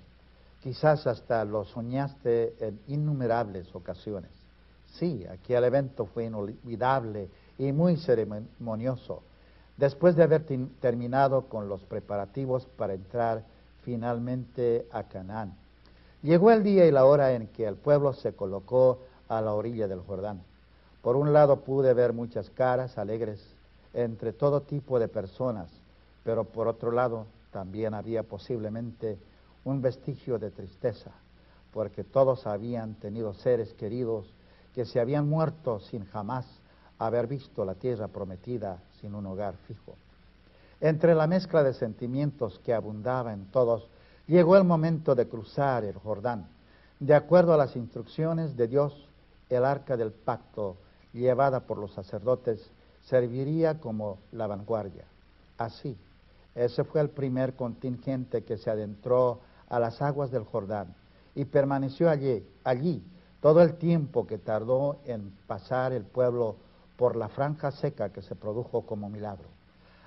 Quizás 0.62 1.06
hasta 1.06 1.44
lo 1.44 1.64
soñaste 1.64 2.54
en 2.60 2.80
innumerables 2.88 3.74
ocasiones. 3.74 4.30
Sí, 4.92 5.24
aquel 5.26 5.64
evento 5.64 6.04
fue 6.06 6.24
inolvidable 6.24 7.28
y 7.56 7.72
muy 7.72 7.96
ceremonioso. 7.96 9.22
Después 9.76 10.16
de 10.16 10.24
haber 10.24 10.44
terminado 10.80 11.46
con 11.46 11.68
los 11.68 11.82
preparativos 11.84 12.66
para 12.66 12.92
entrar 12.92 13.44
finalmente 13.82 14.86
a 14.92 15.04
Canaán, 15.04 15.54
llegó 16.22 16.50
el 16.50 16.62
día 16.62 16.86
y 16.86 16.90
la 16.90 17.04
hora 17.04 17.32
en 17.32 17.46
que 17.48 17.66
el 17.66 17.76
pueblo 17.76 18.12
se 18.12 18.32
colocó 18.32 18.98
a 19.28 19.40
la 19.40 19.52
orilla 19.52 19.88
del 19.88 20.00
Jordán. 20.00 20.42
Por 21.02 21.16
un 21.16 21.32
lado 21.32 21.60
pude 21.60 21.94
ver 21.94 22.12
muchas 22.12 22.50
caras 22.50 22.98
alegres 22.98 23.40
entre 23.94 24.32
todo 24.32 24.60
tipo 24.60 24.98
de 24.98 25.08
personas, 25.08 25.70
pero 26.24 26.44
por 26.44 26.68
otro 26.68 26.92
lado 26.92 27.26
también 27.52 27.94
había 27.94 28.22
posiblemente 28.22 29.18
un 29.64 29.82
vestigio 29.82 30.38
de 30.38 30.50
tristeza, 30.50 31.10
porque 31.72 32.04
todos 32.04 32.46
habían 32.46 32.94
tenido 32.94 33.34
seres 33.34 33.72
queridos 33.74 34.26
que 34.74 34.84
se 34.84 35.00
habían 35.00 35.28
muerto 35.28 35.80
sin 35.80 36.04
jamás 36.06 36.46
haber 36.98 37.26
visto 37.26 37.64
la 37.64 37.74
tierra 37.74 38.08
prometida 38.08 38.78
sin 39.00 39.14
un 39.14 39.26
hogar 39.26 39.54
fijo. 39.66 39.94
Entre 40.80 41.14
la 41.14 41.26
mezcla 41.26 41.62
de 41.62 41.74
sentimientos 41.74 42.60
que 42.64 42.72
abundaba 42.72 43.32
en 43.32 43.46
todos, 43.46 43.88
llegó 44.30 44.56
el 44.56 44.62
momento 44.62 45.16
de 45.16 45.26
cruzar 45.26 45.84
el 45.84 45.96
Jordán. 45.96 46.46
De 47.00 47.14
acuerdo 47.14 47.52
a 47.52 47.56
las 47.56 47.74
instrucciones 47.74 48.56
de 48.56 48.68
Dios, 48.68 49.08
el 49.48 49.64
arca 49.64 49.96
del 49.96 50.12
pacto 50.12 50.76
llevada 51.12 51.66
por 51.66 51.78
los 51.78 51.92
sacerdotes 51.92 52.70
serviría 53.02 53.80
como 53.80 54.18
la 54.30 54.46
vanguardia. 54.46 55.04
Así, 55.58 55.98
ese 56.54 56.84
fue 56.84 57.00
el 57.00 57.10
primer 57.10 57.54
contingente 57.54 58.44
que 58.44 58.56
se 58.56 58.70
adentró 58.70 59.40
a 59.68 59.80
las 59.80 60.00
aguas 60.00 60.30
del 60.30 60.44
Jordán 60.44 60.94
y 61.34 61.44
permaneció 61.46 62.08
allí, 62.08 62.46
allí 62.62 63.02
todo 63.40 63.62
el 63.62 63.78
tiempo 63.78 64.28
que 64.28 64.38
tardó 64.38 64.98
en 65.06 65.32
pasar 65.48 65.92
el 65.92 66.04
pueblo 66.04 66.54
por 66.96 67.16
la 67.16 67.28
franja 67.28 67.72
seca 67.72 68.10
que 68.10 68.22
se 68.22 68.36
produjo 68.36 68.82
como 68.82 69.08
milagro. 69.08 69.48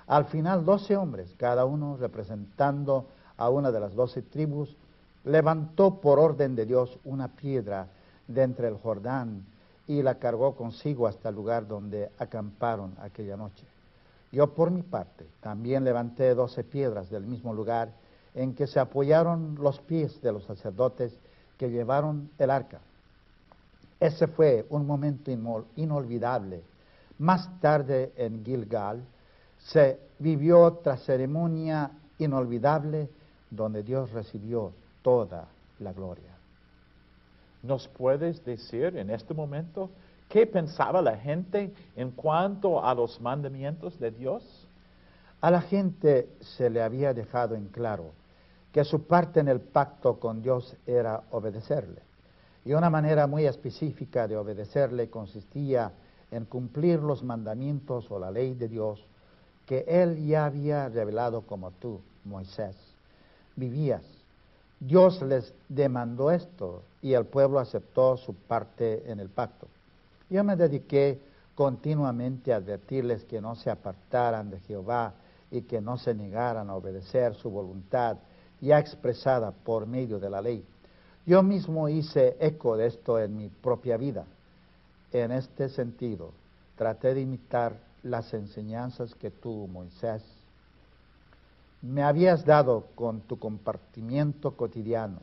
Al 0.06 0.24
final, 0.26 0.64
doce 0.64 0.96
hombres, 0.96 1.34
cada 1.36 1.66
uno 1.66 1.98
representando 1.98 3.08
a 3.36 3.50
una 3.50 3.70
de 3.70 3.80
las 3.80 3.94
doce 3.94 4.22
tribus, 4.22 4.76
levantó 5.24 6.00
por 6.00 6.18
orden 6.18 6.54
de 6.54 6.66
Dios 6.66 6.98
una 7.04 7.28
piedra 7.28 7.88
de 8.28 8.42
entre 8.42 8.68
el 8.68 8.76
Jordán 8.76 9.44
y 9.86 10.02
la 10.02 10.18
cargó 10.18 10.54
consigo 10.54 11.06
hasta 11.06 11.28
el 11.28 11.34
lugar 11.34 11.66
donde 11.66 12.10
acamparon 12.18 12.94
aquella 13.00 13.36
noche. 13.36 13.64
Yo 14.32 14.52
por 14.54 14.70
mi 14.70 14.82
parte 14.82 15.26
también 15.40 15.84
levanté 15.84 16.34
doce 16.34 16.64
piedras 16.64 17.10
del 17.10 17.24
mismo 17.24 17.54
lugar 17.54 17.90
en 18.34 18.54
que 18.54 18.66
se 18.66 18.80
apoyaron 18.80 19.56
los 19.60 19.78
pies 19.80 20.20
de 20.22 20.32
los 20.32 20.44
sacerdotes 20.44 21.16
que 21.58 21.70
llevaron 21.70 22.30
el 22.38 22.50
arca. 22.50 22.80
Ese 24.00 24.26
fue 24.26 24.66
un 24.70 24.86
momento 24.86 25.30
inolvidable. 25.76 26.62
Más 27.18 27.48
tarde 27.60 28.12
en 28.16 28.44
Gilgal 28.44 29.04
se 29.58 30.00
vivió 30.18 30.60
otra 30.60 30.96
ceremonia 30.96 31.90
inolvidable 32.18 33.08
donde 33.56 33.82
Dios 33.82 34.10
recibió 34.12 34.72
toda 35.02 35.48
la 35.78 35.92
gloria. 35.92 36.34
¿Nos 37.62 37.88
puedes 37.88 38.44
decir 38.44 38.96
en 38.96 39.10
este 39.10 39.34
momento 39.34 39.90
qué 40.28 40.46
pensaba 40.46 41.00
la 41.00 41.16
gente 41.16 41.72
en 41.96 42.10
cuanto 42.10 42.84
a 42.84 42.94
los 42.94 43.20
mandamientos 43.20 43.98
de 43.98 44.10
Dios? 44.10 44.66
A 45.40 45.50
la 45.50 45.60
gente 45.60 46.28
se 46.40 46.70
le 46.70 46.82
había 46.82 47.14
dejado 47.14 47.54
en 47.54 47.68
claro 47.68 48.12
que 48.72 48.84
su 48.84 49.06
parte 49.06 49.40
en 49.40 49.48
el 49.48 49.60
pacto 49.60 50.18
con 50.18 50.42
Dios 50.42 50.76
era 50.86 51.22
obedecerle. 51.30 52.02
Y 52.64 52.72
una 52.72 52.90
manera 52.90 53.26
muy 53.26 53.46
específica 53.46 54.26
de 54.26 54.36
obedecerle 54.36 55.08
consistía 55.10 55.92
en 56.30 56.46
cumplir 56.46 57.00
los 57.00 57.22
mandamientos 57.22 58.10
o 58.10 58.18
la 58.18 58.30
ley 58.30 58.54
de 58.54 58.68
Dios 58.68 59.04
que 59.66 59.84
Él 59.86 60.26
ya 60.26 60.46
había 60.46 60.88
revelado 60.88 61.42
como 61.42 61.70
tú, 61.72 62.00
Moisés. 62.24 62.93
Vivías. 63.56 64.02
Dios 64.80 65.22
les 65.22 65.52
demandó 65.68 66.30
esto 66.30 66.82
y 67.00 67.14
el 67.14 67.26
pueblo 67.26 67.58
aceptó 67.58 68.16
su 68.16 68.34
parte 68.34 69.10
en 69.10 69.20
el 69.20 69.28
pacto. 69.28 69.68
Yo 70.28 70.42
me 70.44 70.56
dediqué 70.56 71.20
continuamente 71.54 72.52
a 72.52 72.56
advertirles 72.56 73.24
que 73.24 73.40
no 73.40 73.54
se 73.54 73.70
apartaran 73.70 74.50
de 74.50 74.60
Jehová 74.60 75.14
y 75.50 75.62
que 75.62 75.80
no 75.80 75.96
se 75.98 76.14
negaran 76.14 76.68
a 76.68 76.74
obedecer 76.74 77.34
su 77.34 77.50
voluntad 77.50 78.16
ya 78.60 78.78
expresada 78.78 79.52
por 79.52 79.86
medio 79.86 80.18
de 80.18 80.30
la 80.30 80.40
ley. 80.40 80.64
Yo 81.26 81.42
mismo 81.42 81.88
hice 81.88 82.36
eco 82.40 82.76
de 82.76 82.86
esto 82.86 83.18
en 83.18 83.36
mi 83.36 83.48
propia 83.48 83.96
vida. 83.96 84.24
En 85.12 85.30
este 85.32 85.68
sentido, 85.68 86.32
traté 86.76 87.14
de 87.14 87.20
imitar 87.20 87.76
las 88.02 88.34
enseñanzas 88.34 89.14
que 89.14 89.30
tú, 89.30 89.68
Moisés, 89.70 90.22
me 91.84 92.02
habías 92.02 92.46
dado 92.46 92.86
con 92.94 93.20
tu 93.20 93.38
compartimiento 93.38 94.56
cotidiano. 94.56 95.20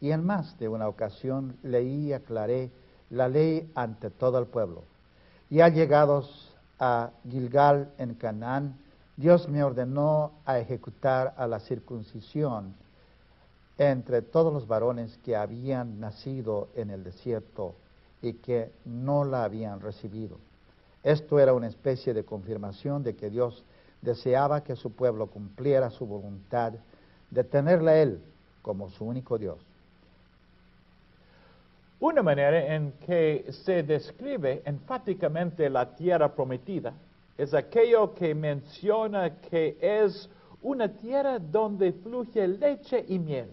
Y 0.00 0.12
en 0.12 0.24
más 0.24 0.56
de 0.58 0.68
una 0.68 0.88
ocasión 0.88 1.56
leí 1.64 2.08
y 2.08 2.12
aclaré 2.12 2.70
la 3.10 3.28
ley 3.28 3.68
ante 3.74 4.10
todo 4.10 4.38
el 4.38 4.46
pueblo. 4.46 4.84
Ya 5.50 5.68
llegados 5.68 6.54
a 6.78 7.10
Gilgal 7.28 7.90
en 7.98 8.14
Canaán, 8.14 8.76
Dios 9.16 9.48
me 9.48 9.64
ordenó 9.64 10.32
a 10.44 10.58
ejecutar 10.58 11.34
a 11.36 11.46
la 11.48 11.58
circuncisión 11.58 12.74
entre 13.78 14.22
todos 14.22 14.52
los 14.52 14.68
varones 14.68 15.18
que 15.24 15.34
habían 15.34 15.98
nacido 15.98 16.68
en 16.76 16.90
el 16.90 17.02
desierto 17.02 17.74
y 18.22 18.34
que 18.34 18.70
no 18.84 19.24
la 19.24 19.42
habían 19.42 19.80
recibido. 19.80 20.38
Esto 21.02 21.40
era 21.40 21.52
una 21.52 21.66
especie 21.66 22.14
de 22.14 22.24
confirmación 22.24 23.02
de 23.02 23.16
que 23.16 23.30
Dios 23.30 23.64
deseaba 24.06 24.62
que 24.62 24.76
su 24.76 24.92
pueblo 24.92 25.26
cumpliera 25.26 25.90
su 25.90 26.06
voluntad 26.06 26.72
de 27.28 27.42
tenerle 27.44 27.90
a 27.90 28.02
Él 28.02 28.20
como 28.62 28.88
su 28.88 29.04
único 29.04 29.36
Dios. 29.36 29.58
Una 31.98 32.22
manera 32.22 32.74
en 32.74 32.92
que 33.04 33.46
se 33.64 33.82
describe 33.82 34.62
enfáticamente 34.64 35.68
la 35.68 35.96
tierra 35.96 36.32
prometida 36.32 36.94
es 37.36 37.52
aquello 37.52 38.14
que 38.14 38.34
menciona 38.34 39.40
que 39.40 39.76
es 39.80 40.30
una 40.62 40.88
tierra 40.88 41.38
donde 41.40 41.92
fluye 41.92 42.46
leche 42.46 43.04
y 43.08 43.18
miel. 43.18 43.50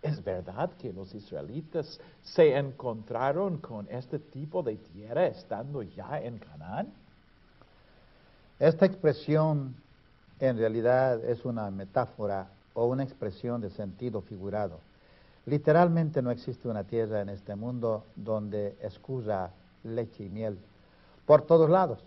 ¿Es 0.00 0.22
verdad 0.22 0.70
que 0.78 0.92
los 0.92 1.12
israelitas 1.12 2.00
se 2.22 2.56
encontraron 2.56 3.58
con 3.58 3.88
este 3.90 4.20
tipo 4.20 4.62
de 4.62 4.76
tierra 4.76 5.26
estando 5.26 5.82
ya 5.82 6.20
en 6.20 6.38
Canaán? 6.38 6.92
Esta 8.58 8.86
expresión 8.86 9.74
en 10.40 10.56
realidad 10.56 11.22
es 11.24 11.44
una 11.44 11.70
metáfora 11.70 12.48
o 12.72 12.86
una 12.86 13.02
expresión 13.02 13.60
de 13.60 13.68
sentido 13.68 14.22
figurado. 14.22 14.80
Literalmente 15.44 16.22
no 16.22 16.30
existe 16.30 16.66
una 16.66 16.84
tierra 16.84 17.20
en 17.20 17.28
este 17.28 17.54
mundo 17.54 18.04
donde 18.16 18.74
escurra 18.80 19.50
leche 19.84 20.24
y 20.24 20.28
miel 20.30 20.58
por 21.26 21.42
todos 21.42 21.68
lados. 21.68 22.02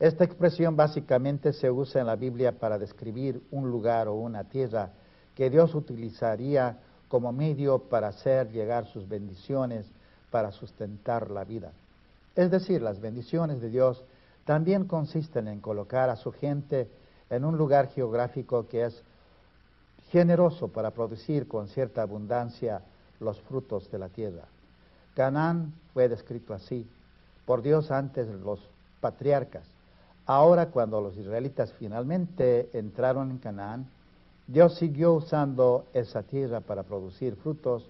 Esta 0.00 0.24
expresión 0.24 0.76
básicamente 0.76 1.52
se 1.52 1.70
usa 1.70 2.00
en 2.00 2.08
la 2.08 2.16
Biblia 2.16 2.58
para 2.58 2.76
describir 2.76 3.40
un 3.52 3.70
lugar 3.70 4.08
o 4.08 4.14
una 4.14 4.44
tierra 4.44 4.90
que 5.36 5.48
Dios 5.48 5.76
utilizaría 5.76 6.78
como 7.06 7.32
medio 7.32 7.78
para 7.78 8.08
hacer 8.08 8.50
llegar 8.50 8.86
sus 8.86 9.08
bendiciones 9.08 9.86
para 10.32 10.50
sustentar 10.50 11.30
la 11.30 11.44
vida. 11.44 11.70
Es 12.34 12.50
decir, 12.50 12.82
las 12.82 13.00
bendiciones 13.00 13.60
de 13.60 13.70
Dios 13.70 14.02
también 14.44 14.84
consisten 14.84 15.48
en 15.48 15.60
colocar 15.60 16.10
a 16.10 16.16
su 16.16 16.32
gente 16.32 16.88
en 17.30 17.44
un 17.44 17.56
lugar 17.56 17.88
geográfico 17.88 18.68
que 18.68 18.84
es 18.84 19.02
generoso 20.10 20.68
para 20.68 20.90
producir 20.90 21.48
con 21.48 21.68
cierta 21.68 22.02
abundancia 22.02 22.82
los 23.20 23.40
frutos 23.42 23.90
de 23.90 23.98
la 23.98 24.08
tierra. 24.08 24.44
Canaán 25.14 25.72
fue 25.92 26.08
descrito 26.08 26.54
así 26.54 26.86
por 27.46 27.62
Dios 27.62 27.90
antes 27.90 28.28
de 28.28 28.38
los 28.38 28.60
patriarcas. 29.00 29.64
Ahora 30.26 30.66
cuando 30.66 31.00
los 31.00 31.16
israelitas 31.16 31.72
finalmente 31.78 32.70
entraron 32.72 33.30
en 33.30 33.38
Canaán, 33.38 33.86
Dios 34.46 34.76
siguió 34.76 35.14
usando 35.14 35.86
esa 35.94 36.22
tierra 36.22 36.60
para 36.60 36.82
producir 36.82 37.34
frutos 37.36 37.88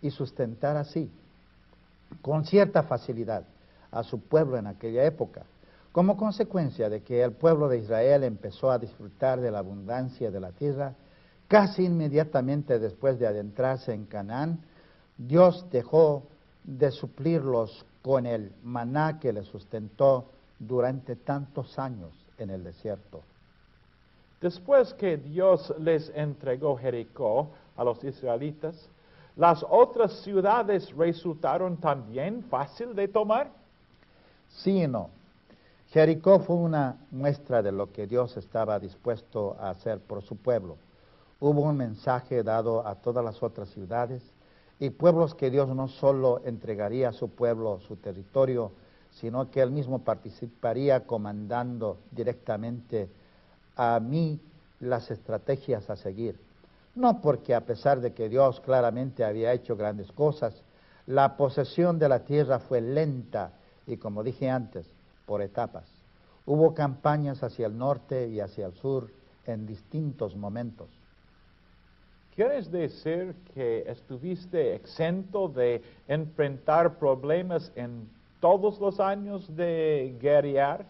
y 0.00 0.10
sustentar 0.10 0.76
así, 0.76 1.10
con 2.20 2.44
cierta 2.44 2.82
facilidad, 2.82 3.44
a 3.92 4.02
su 4.02 4.20
pueblo 4.20 4.56
en 4.56 4.66
aquella 4.66 5.04
época. 5.04 5.44
Como 5.92 6.16
consecuencia 6.16 6.88
de 6.88 7.02
que 7.02 7.22
el 7.22 7.32
pueblo 7.32 7.68
de 7.68 7.78
Israel 7.78 8.24
empezó 8.24 8.70
a 8.70 8.78
disfrutar 8.78 9.40
de 9.40 9.50
la 9.50 9.58
abundancia 9.58 10.30
de 10.30 10.40
la 10.40 10.50
tierra, 10.52 10.94
casi 11.48 11.84
inmediatamente 11.84 12.78
después 12.78 13.18
de 13.18 13.26
adentrarse 13.26 13.92
en 13.92 14.06
Canaán, 14.06 14.60
Dios 15.18 15.66
dejó 15.70 16.22
de 16.64 16.90
suplirlos 16.90 17.84
con 18.00 18.24
el 18.24 18.52
maná 18.62 19.20
que 19.20 19.34
les 19.34 19.46
sustentó 19.48 20.30
durante 20.58 21.14
tantos 21.14 21.78
años 21.78 22.12
en 22.38 22.48
el 22.48 22.64
desierto. 22.64 23.20
Después 24.40 24.94
que 24.94 25.18
Dios 25.18 25.74
les 25.78 26.10
entregó 26.14 26.76
Jericó 26.78 27.50
a 27.76 27.84
los 27.84 28.02
israelitas, 28.02 28.88
¿las 29.36 29.64
otras 29.68 30.22
ciudades 30.22 30.90
resultaron 30.96 31.76
también 31.76 32.44
fácil 32.44 32.94
de 32.94 33.08
tomar? 33.08 33.50
Sí 34.48 34.82
y 34.82 34.88
no. 34.88 35.10
Jericó 35.92 36.38
fue 36.38 36.56
una 36.56 36.96
muestra 37.10 37.60
de 37.60 37.70
lo 37.70 37.92
que 37.92 38.06
Dios 38.06 38.38
estaba 38.38 38.78
dispuesto 38.78 39.58
a 39.60 39.68
hacer 39.68 40.00
por 40.00 40.22
su 40.22 40.36
pueblo. 40.36 40.78
Hubo 41.38 41.60
un 41.60 41.76
mensaje 41.76 42.42
dado 42.42 42.86
a 42.86 42.94
todas 42.94 43.22
las 43.22 43.42
otras 43.42 43.68
ciudades 43.68 44.22
y 44.78 44.88
pueblos 44.88 45.34
que 45.34 45.50
Dios 45.50 45.68
no 45.68 45.88
solo 45.88 46.40
entregaría 46.46 47.10
a 47.10 47.12
su 47.12 47.28
pueblo 47.28 47.78
su 47.80 47.96
territorio, 47.96 48.72
sino 49.10 49.50
que 49.50 49.60
él 49.60 49.70
mismo 49.70 49.98
participaría 49.98 51.06
comandando 51.06 51.98
directamente 52.10 53.10
a 53.76 54.00
mí 54.00 54.40
las 54.80 55.10
estrategias 55.10 55.90
a 55.90 55.96
seguir. 55.96 56.40
No 56.94 57.20
porque 57.20 57.54
a 57.54 57.66
pesar 57.66 58.00
de 58.00 58.14
que 58.14 58.30
Dios 58.30 58.60
claramente 58.60 59.24
había 59.24 59.52
hecho 59.52 59.76
grandes 59.76 60.10
cosas, 60.10 60.54
la 61.06 61.36
posesión 61.36 61.98
de 61.98 62.08
la 62.08 62.20
tierra 62.20 62.60
fue 62.60 62.80
lenta 62.80 63.52
y 63.86 63.98
como 63.98 64.22
dije 64.22 64.48
antes, 64.48 64.86
por 65.32 65.40
etapas. 65.40 65.86
Hubo 66.44 66.74
campañas 66.74 67.42
hacia 67.42 67.66
el 67.66 67.78
norte 67.78 68.28
y 68.28 68.40
hacia 68.40 68.66
el 68.66 68.74
sur 68.74 69.08
en 69.46 69.66
distintos 69.66 70.36
momentos. 70.36 70.90
¿Quieres 72.36 72.70
decir 72.70 73.34
que 73.54 73.82
estuviste 73.90 74.74
exento 74.74 75.48
de 75.48 75.82
enfrentar 76.06 76.98
problemas 76.98 77.72
en 77.76 78.10
todos 78.40 78.78
los 78.78 79.00
años 79.00 79.56
de 79.56 80.18
guerrear? 80.20 80.84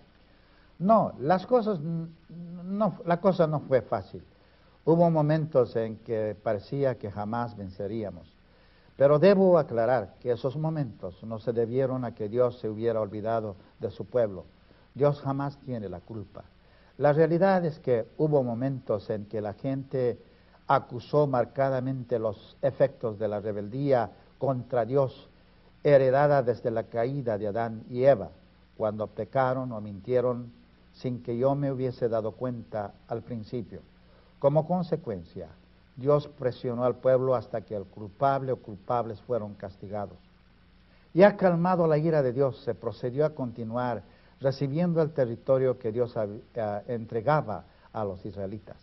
No, 0.81 1.13
las 1.21 1.47
cosas 1.47 1.79
no, 1.79 2.99
la 3.07 3.21
cosa 3.21 3.47
no 3.47 3.61
fue 3.61 3.81
fácil. 3.81 4.25
Hubo 4.85 5.09
momentos 5.09 5.77
en 5.77 5.99
que 5.99 6.35
parecía 6.43 6.99
que 6.99 7.13
jamás 7.13 7.57
venceríamos. 7.57 8.32
Pero 9.03 9.19
debo 9.19 9.59
aclarar 9.59 10.15
que 10.21 10.31
esos 10.31 10.57
momentos 10.57 11.25
no 11.25 11.41
se 11.41 11.53
debieron 11.53 12.05
a 12.05 12.15
que 12.15 12.29
Dios 12.29 12.61
se 12.61 12.69
hubiera 12.69 13.01
olvidado 13.01 13.57
de 13.81 13.91
su 13.91 14.05
pueblo. 14.05 14.45
Dios 14.95 15.21
jamás 15.21 15.59
tiene 15.67 15.88
la 15.88 15.99
culpa. 15.99 16.45
La 16.99 17.12
realidad 17.12 17.65
es 17.65 17.81
que 17.81 18.07
hubo 18.17 18.45
momentos 18.45 19.11
en 19.11 19.27
que 19.27 19.41
la 19.41 19.55
gente 19.55 20.21
acusó 20.69 21.27
marcadamente 21.27 22.21
los 22.21 22.57
efectos 22.62 23.19
de 23.19 23.27
la 23.27 23.41
rebeldía 23.41 24.09
contra 24.38 24.85
Dios, 24.85 25.29
heredada 25.83 26.45
desde 26.45 26.71
la 26.71 26.85
caída 26.85 27.38
de 27.38 27.49
Adán 27.49 27.83
y 27.91 28.05
Eva, 28.05 28.31
cuando 28.77 29.09
pecaron 29.09 29.73
o 29.73 29.81
mintieron 29.81 30.53
sin 30.93 31.25
que 31.25 31.37
yo 31.37 31.57
me 31.57 31.73
hubiese 31.73 32.09
dado 32.09 32.31
cuenta 32.31 32.95
al 33.09 33.23
principio. 33.23 33.81
Como 34.38 34.65
consecuencia, 34.65 35.49
Dios 35.97 36.29
presionó 36.29 36.85
al 36.85 36.97
pueblo 36.97 37.35
hasta 37.35 37.61
que 37.61 37.77
el 37.77 37.85
culpable 37.85 38.53
o 38.53 38.57
culpables 38.57 39.21
fueron 39.23 39.55
castigados. 39.55 40.19
Ya 41.15 41.37
calmado 41.37 41.87
la 41.87 41.99
ira 41.99 42.23
de 42.23 42.33
Dios, 42.33 42.59
se 42.65 42.75
procedió 42.75 43.27
a 43.27 43.31
continuar 43.31 44.03
recibiendo 44.41 45.03
el 45.03 45.11
territorio 45.11 45.79
que 45.79 45.93
Dios 45.93 46.15
eh, 46.17 46.83
entregaba 46.89 47.65
a 47.93 48.05
los 48.05 48.25
israelitas. 48.25 48.77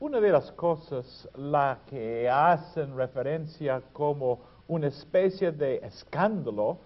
Una 0.00 0.20
de 0.20 0.32
las 0.32 0.50
cosas 0.52 1.28
la 1.36 1.78
que 1.88 2.28
hacen 2.28 2.96
referencia 2.96 3.82
como 3.92 4.38
una 4.66 4.86
especie 4.86 5.52
de 5.52 5.76
escándalo 5.76 6.78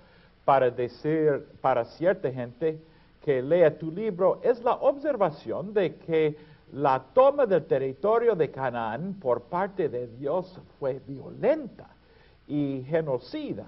para 0.45 0.71
decir 0.71 1.47
para 1.61 1.85
cierta 1.85 2.31
gente 2.31 2.79
que 3.25 3.41
lea 3.41 3.79
tu 3.79 3.91
libro 3.91 4.41
es 4.43 4.63
la 4.63 4.75
observación 4.75 5.73
de 5.73 5.95
que 5.95 6.37
la 6.73 7.03
toma 7.13 7.47
del 7.47 7.65
territorio 7.67 8.35
de 8.35 8.51
Canaán 8.51 9.15
por 9.21 9.43
parte 9.43 9.89
de 9.89 10.09
Dios 10.09 10.59
fue 10.79 11.01
violenta 11.07 11.87
y 12.49 12.85
genocida, 12.89 13.67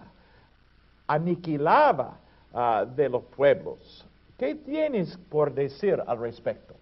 aniquilaba 1.07 2.19
ah, 2.53 2.85
de 2.85 3.09
los 3.09 3.23
pueblos. 3.25 4.05
¿Qué 4.39 4.55
tienes 4.55 5.17
por 5.31 5.55
decir 5.55 6.03
al 6.07 6.19
respecto? 6.19 6.75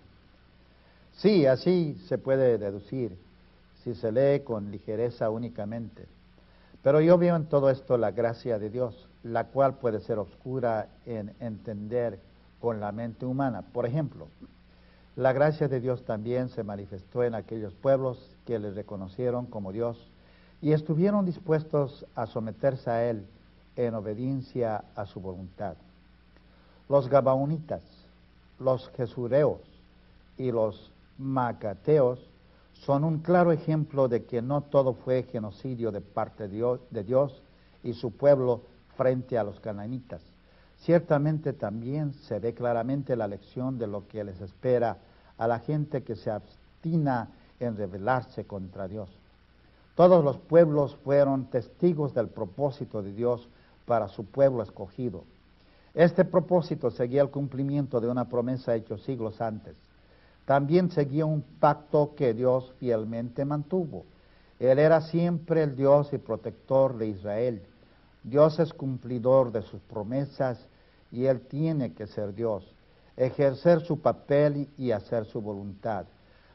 Sí, 1.13 1.47
así 1.47 1.95
se 2.09 2.19
puede 2.19 2.59
deducir 2.59 3.17
si 3.85 3.95
se 3.95 4.11
lee 4.11 4.41
con 4.41 4.71
ligereza 4.71 5.31
únicamente. 5.31 6.07
Pero 6.83 7.01
yo 7.01 7.17
veo 7.17 7.37
en 7.37 7.47
todo 7.47 7.71
esto 7.71 7.97
la 7.97 8.11
gracia 8.11 8.59
de 8.59 8.71
Dios, 8.71 9.09
la 9.23 9.45
cual 9.45 9.75
puede 9.75 10.01
ser 10.01 10.19
oscura 10.19 10.89
en 11.07 11.35
entender 11.41 12.19
con 12.61 12.81
la 12.81 12.93
mente 12.93 13.25
humana. 13.25 13.63
Por 13.63 13.87
ejemplo, 13.87 14.29
la 15.17 15.33
gracia 15.33 15.69
de 15.69 15.81
Dios 15.81 16.05
también 16.05 16.49
se 16.49 16.65
manifestó 16.65 17.23
en 17.23 17.35
aquellos 17.35 17.73
pueblos 17.75 18.19
que 18.47 18.59
le 18.59 18.73
reconocieron 18.73 19.47
como 19.47 19.71
Dios 19.71 19.97
y 20.61 20.73
estuvieron 20.73 21.25
dispuestos 21.25 22.05
a 22.17 22.27
someterse 22.27 22.91
a 22.91 23.09
Él 23.09 23.25
en 23.77 23.95
obediencia 23.95 24.85
a 24.97 25.07
su 25.07 25.21
voluntad. 25.21 25.77
Los 26.89 27.09
Gabaonitas, 27.09 27.83
los 28.59 28.91
Jesureos 28.97 29.61
y 30.37 30.51
los 30.51 30.91
Macateos 31.19 32.19
son 32.73 33.05
un 33.05 33.19
claro 33.19 33.53
ejemplo 33.53 34.09
de 34.09 34.25
que 34.25 34.43
no 34.43 34.63
todo 34.63 34.95
fue 34.95 35.23
genocidio 35.23 35.93
de 35.93 36.01
parte 36.01 36.49
de 36.49 37.05
Dios 37.05 37.41
y 37.85 37.93
su 37.93 38.11
pueblo 38.11 38.63
frente 38.97 39.39
a 39.39 39.45
los 39.45 39.61
cananitas. 39.61 40.34
Ciertamente 40.85 41.53
también 41.53 42.13
se 42.13 42.39
ve 42.39 42.55
claramente 42.55 43.17
la 43.17 43.29
lección 43.29 43.79
de 43.79 43.87
lo 43.87 44.07
que 44.07 44.25
les 44.25 44.41
espera 44.41 44.99
a 45.37 45.49
la 45.49 45.59
gente 45.59 46.03
que 46.03 46.17
se 46.17 46.31
abstina 46.31 47.29
en 47.61 47.77
rebelarse 47.77 48.45
contra 48.45 48.87
Dios. 48.89 49.11
Todos 49.95 50.25
los 50.25 50.39
pueblos 50.39 50.97
fueron 51.05 51.47
testigos 51.47 52.15
del 52.15 52.29
propósito 52.29 53.03
de 53.03 53.13
Dios 53.13 53.49
para 53.87 54.09
su 54.09 54.25
pueblo 54.25 54.63
escogido. 54.63 55.25
Este 55.95 56.25
propósito 56.25 56.91
seguía 56.91 57.23
el 57.23 57.31
cumplimiento 57.31 58.01
de 58.01 58.09
una 58.09 58.29
promesa 58.29 58.75
hecha 58.75 58.99
siglos 58.99 59.41
antes 59.41 59.77
también 60.45 60.91
seguía 60.91 61.25
un 61.25 61.43
pacto 61.43 62.15
que 62.15 62.35
Dios 62.35 62.73
fielmente 62.79 63.45
mantuvo. 63.45 64.05
Él 64.59 64.79
era 64.79 65.01
siempre 65.01 65.63
el 65.63 65.75
Dios 65.75 66.13
y 66.13 66.19
protector 66.19 66.97
de 66.97 67.09
Israel. 67.09 67.63
Dios 68.23 68.59
es 68.59 68.73
cumplidor 68.73 69.53
de 69.53 69.63
sus 69.63 69.81
promesas 69.83 70.67
y 71.15 71.27
Él 71.27 71.43
tiene 71.43 71.93
que 71.93 72.09
ser 72.09 72.35
Dios, 72.35 72.65
ejercer 73.17 73.83
su 73.83 74.01
papel 74.01 74.69
y 74.77 74.91
hacer 74.91 75.27
su 75.27 75.41
voluntad. 75.41 76.07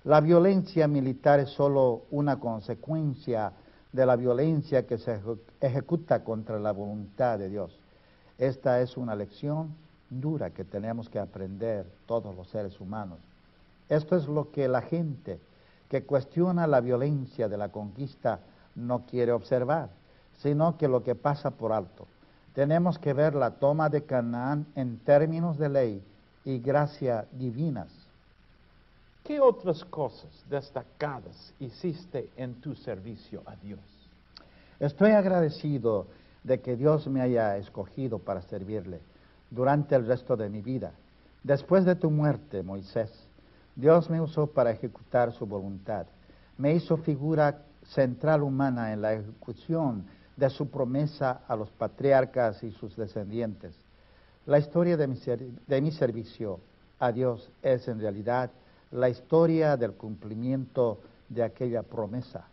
La 0.04 0.20
violencia 0.20 0.86
militar 0.86 1.40
es 1.40 1.50
solo 1.52 2.02
una 2.12 2.42
consecuencia 2.42 3.54
de 3.94 4.06
la 4.06 4.18
violencia 4.18 4.86
que 4.86 4.98
se 4.98 5.18
ejecuta 5.62 6.26
contra 6.26 6.60
la 6.60 6.74
voluntad 6.74 7.40
de 7.40 7.48
Dios. 7.48 7.80
Esta 8.38 8.82
es 8.82 8.98
una 8.98 9.16
lección 9.16 9.74
dura 10.10 10.50
que 10.50 10.66
tenemos 10.66 11.08
que 11.08 11.20
aprender 11.20 11.86
todos 12.06 12.36
los 12.36 12.50
seres 12.50 12.82
humanos. 12.82 13.20
Esto 13.88 14.18
es 14.18 14.28
lo 14.28 14.52
que 14.52 14.68
la 14.68 14.82
gente 14.82 15.40
que 15.88 16.04
cuestiona 16.04 16.68
la 16.68 16.82
violencia 16.82 17.48
de 17.48 17.58
la 17.58 17.70
conquista 17.70 18.42
no 18.76 19.06
quiere 19.06 19.32
observar, 19.32 19.90
sino 20.40 20.78
que 20.78 20.90
lo 20.90 21.02
que 21.02 21.16
pasa 21.16 21.52
por 21.52 21.72
alto. 21.72 22.08
Tenemos 22.54 22.98
que 22.98 23.14
ver 23.14 23.36
la 23.36 23.52
toma 23.52 23.90
de 23.90 24.04
Canaán 24.04 24.66
en 24.76 25.00
términos 25.00 25.58
de 25.58 25.70
ley 25.70 26.04
y 26.44 26.60
gracia 26.60 27.26
divinas. 27.32 27.90
¿Qué 29.24 29.40
otras 29.40 29.86
cosas 29.86 30.30
destacadas 30.50 31.54
hiciste 31.60 32.30
en 32.36 32.56
tu 32.56 32.74
servicio 32.76 33.44
a 33.46 33.56
Dios? 33.56 33.80
Estoy 34.80 35.12
agradecido 35.12 36.08
de 36.44 36.60
que 36.62 36.76
Dios 36.76 37.08
me 37.08 37.22
haya 37.22 37.58
escogido 37.58 38.18
para 38.20 38.42
servirle 38.42 39.02
durante 39.52 39.96
el 39.96 40.08
resto 40.08 40.36
de 40.36 40.50
mi 40.50 40.62
vida. 40.62 40.92
Después 41.44 41.86
de 41.86 41.96
tu 41.96 42.10
muerte, 42.10 42.64
Moisés, 42.64 43.12
Dios 43.76 44.10
me 44.10 44.20
usó 44.20 44.48
para 44.48 44.72
ejecutar 44.72 45.32
su 45.34 45.46
voluntad. 45.46 46.06
Me 46.58 46.74
hizo 46.74 46.98
figura 46.98 47.62
central 47.84 48.42
humana 48.42 48.94
en 48.94 49.02
la 49.02 49.14
ejecución 49.14 50.06
de 50.40 50.50
su 50.50 50.70
promesa 50.70 51.42
a 51.48 51.56
los 51.56 51.70
patriarcas 51.70 52.64
y 52.64 52.72
sus 52.72 52.96
descendientes. 52.96 53.76
La 54.46 54.58
historia 54.58 54.96
de 54.98 55.08
mi, 55.82 55.92
servicio 55.92 56.60
a 56.98 57.12
Dios 57.12 57.52
es 57.62 57.88
en 57.88 58.00
realidad 58.00 58.50
la 58.92 59.10
historia 59.10 59.78
del 59.78 59.94
cumplimiento 59.94 61.00
de 61.28 61.44
aquella 61.44 61.84
promesa, 61.84 62.48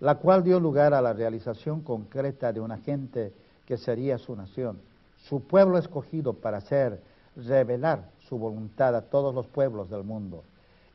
la 0.00 0.16
cual 0.16 0.42
dio 0.42 0.58
lugar 0.58 0.94
a 0.94 1.02
la 1.02 1.12
realización 1.12 1.82
concreta 1.82 2.52
de 2.52 2.60
una 2.60 2.78
gente 2.78 3.32
que 3.66 3.76
sería 3.76 4.18
su 4.18 4.34
nación, 4.34 4.80
su 5.28 5.42
pueblo 5.42 5.78
escogido 5.78 6.32
para 6.32 6.56
hacer 6.56 7.00
revelar 7.36 8.08
su 8.28 8.38
voluntad 8.38 8.96
a 8.96 9.02
todos 9.02 9.34
los 9.34 9.46
pueblos 9.46 9.90
del 9.90 10.02
mundo 10.02 10.42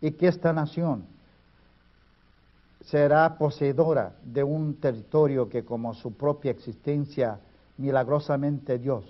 y 0.02 0.12
que 0.12 0.28
esta 0.28 0.52
nación 0.52 1.06
será 2.86 3.38
poseedora 3.38 4.14
de 4.24 4.44
un 4.44 4.76
territorio 4.76 5.50
que 5.50 5.66
como 5.66 5.94
su 5.94 6.14
propia 6.14 6.52
existencia 6.52 7.40
milagrosamente 7.78 8.78
Dios 8.78 9.04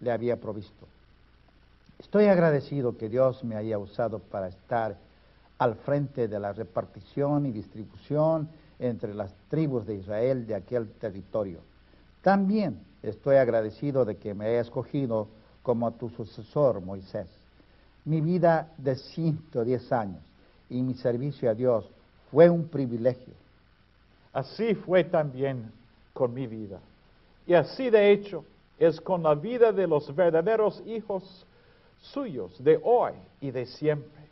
le 0.00 0.12
había 0.12 0.36
provisto. 0.40 0.86
Estoy 1.98 2.26
agradecido 2.26 2.96
que 2.96 3.08
Dios 3.08 3.42
me 3.42 3.56
haya 3.56 3.78
usado 3.78 4.18
para 4.18 4.48
estar 4.48 4.96
al 5.58 5.74
frente 5.76 6.28
de 6.28 6.38
la 6.38 6.52
repartición 6.52 7.46
y 7.46 7.52
distribución 7.52 8.48
entre 8.78 9.14
las 9.14 9.32
tribus 9.48 9.86
de 9.86 9.96
Israel 9.96 10.46
de 10.46 10.54
aquel 10.54 10.90
territorio. 10.92 11.60
También 12.22 12.78
estoy 13.02 13.36
agradecido 13.36 14.04
de 14.04 14.16
que 14.16 14.34
me 14.34 14.46
haya 14.46 14.60
escogido 14.60 15.28
como 15.62 15.90
tu 15.92 16.10
sucesor, 16.10 16.80
Moisés. 16.80 17.26
Mi 18.04 18.20
vida 18.20 18.68
de 18.76 18.94
110 18.94 19.92
años 19.92 20.22
y 20.68 20.82
mi 20.82 20.94
servicio 20.94 21.50
a 21.50 21.54
Dios 21.54 21.90
fue 22.36 22.50
un 22.50 22.68
privilegio. 22.68 23.32
Así 24.30 24.74
fue 24.74 25.04
también 25.04 25.72
con 26.12 26.34
mi 26.34 26.46
vida. 26.46 26.80
Y 27.46 27.54
así 27.54 27.88
de 27.88 28.12
hecho 28.12 28.44
es 28.78 29.00
con 29.00 29.22
la 29.22 29.34
vida 29.34 29.72
de 29.72 29.86
los 29.86 30.14
verdaderos 30.14 30.82
hijos 30.84 31.46
suyos 31.98 32.62
de 32.62 32.78
hoy 32.82 33.12
y 33.40 33.50
de 33.50 33.64
siempre. 33.64 34.25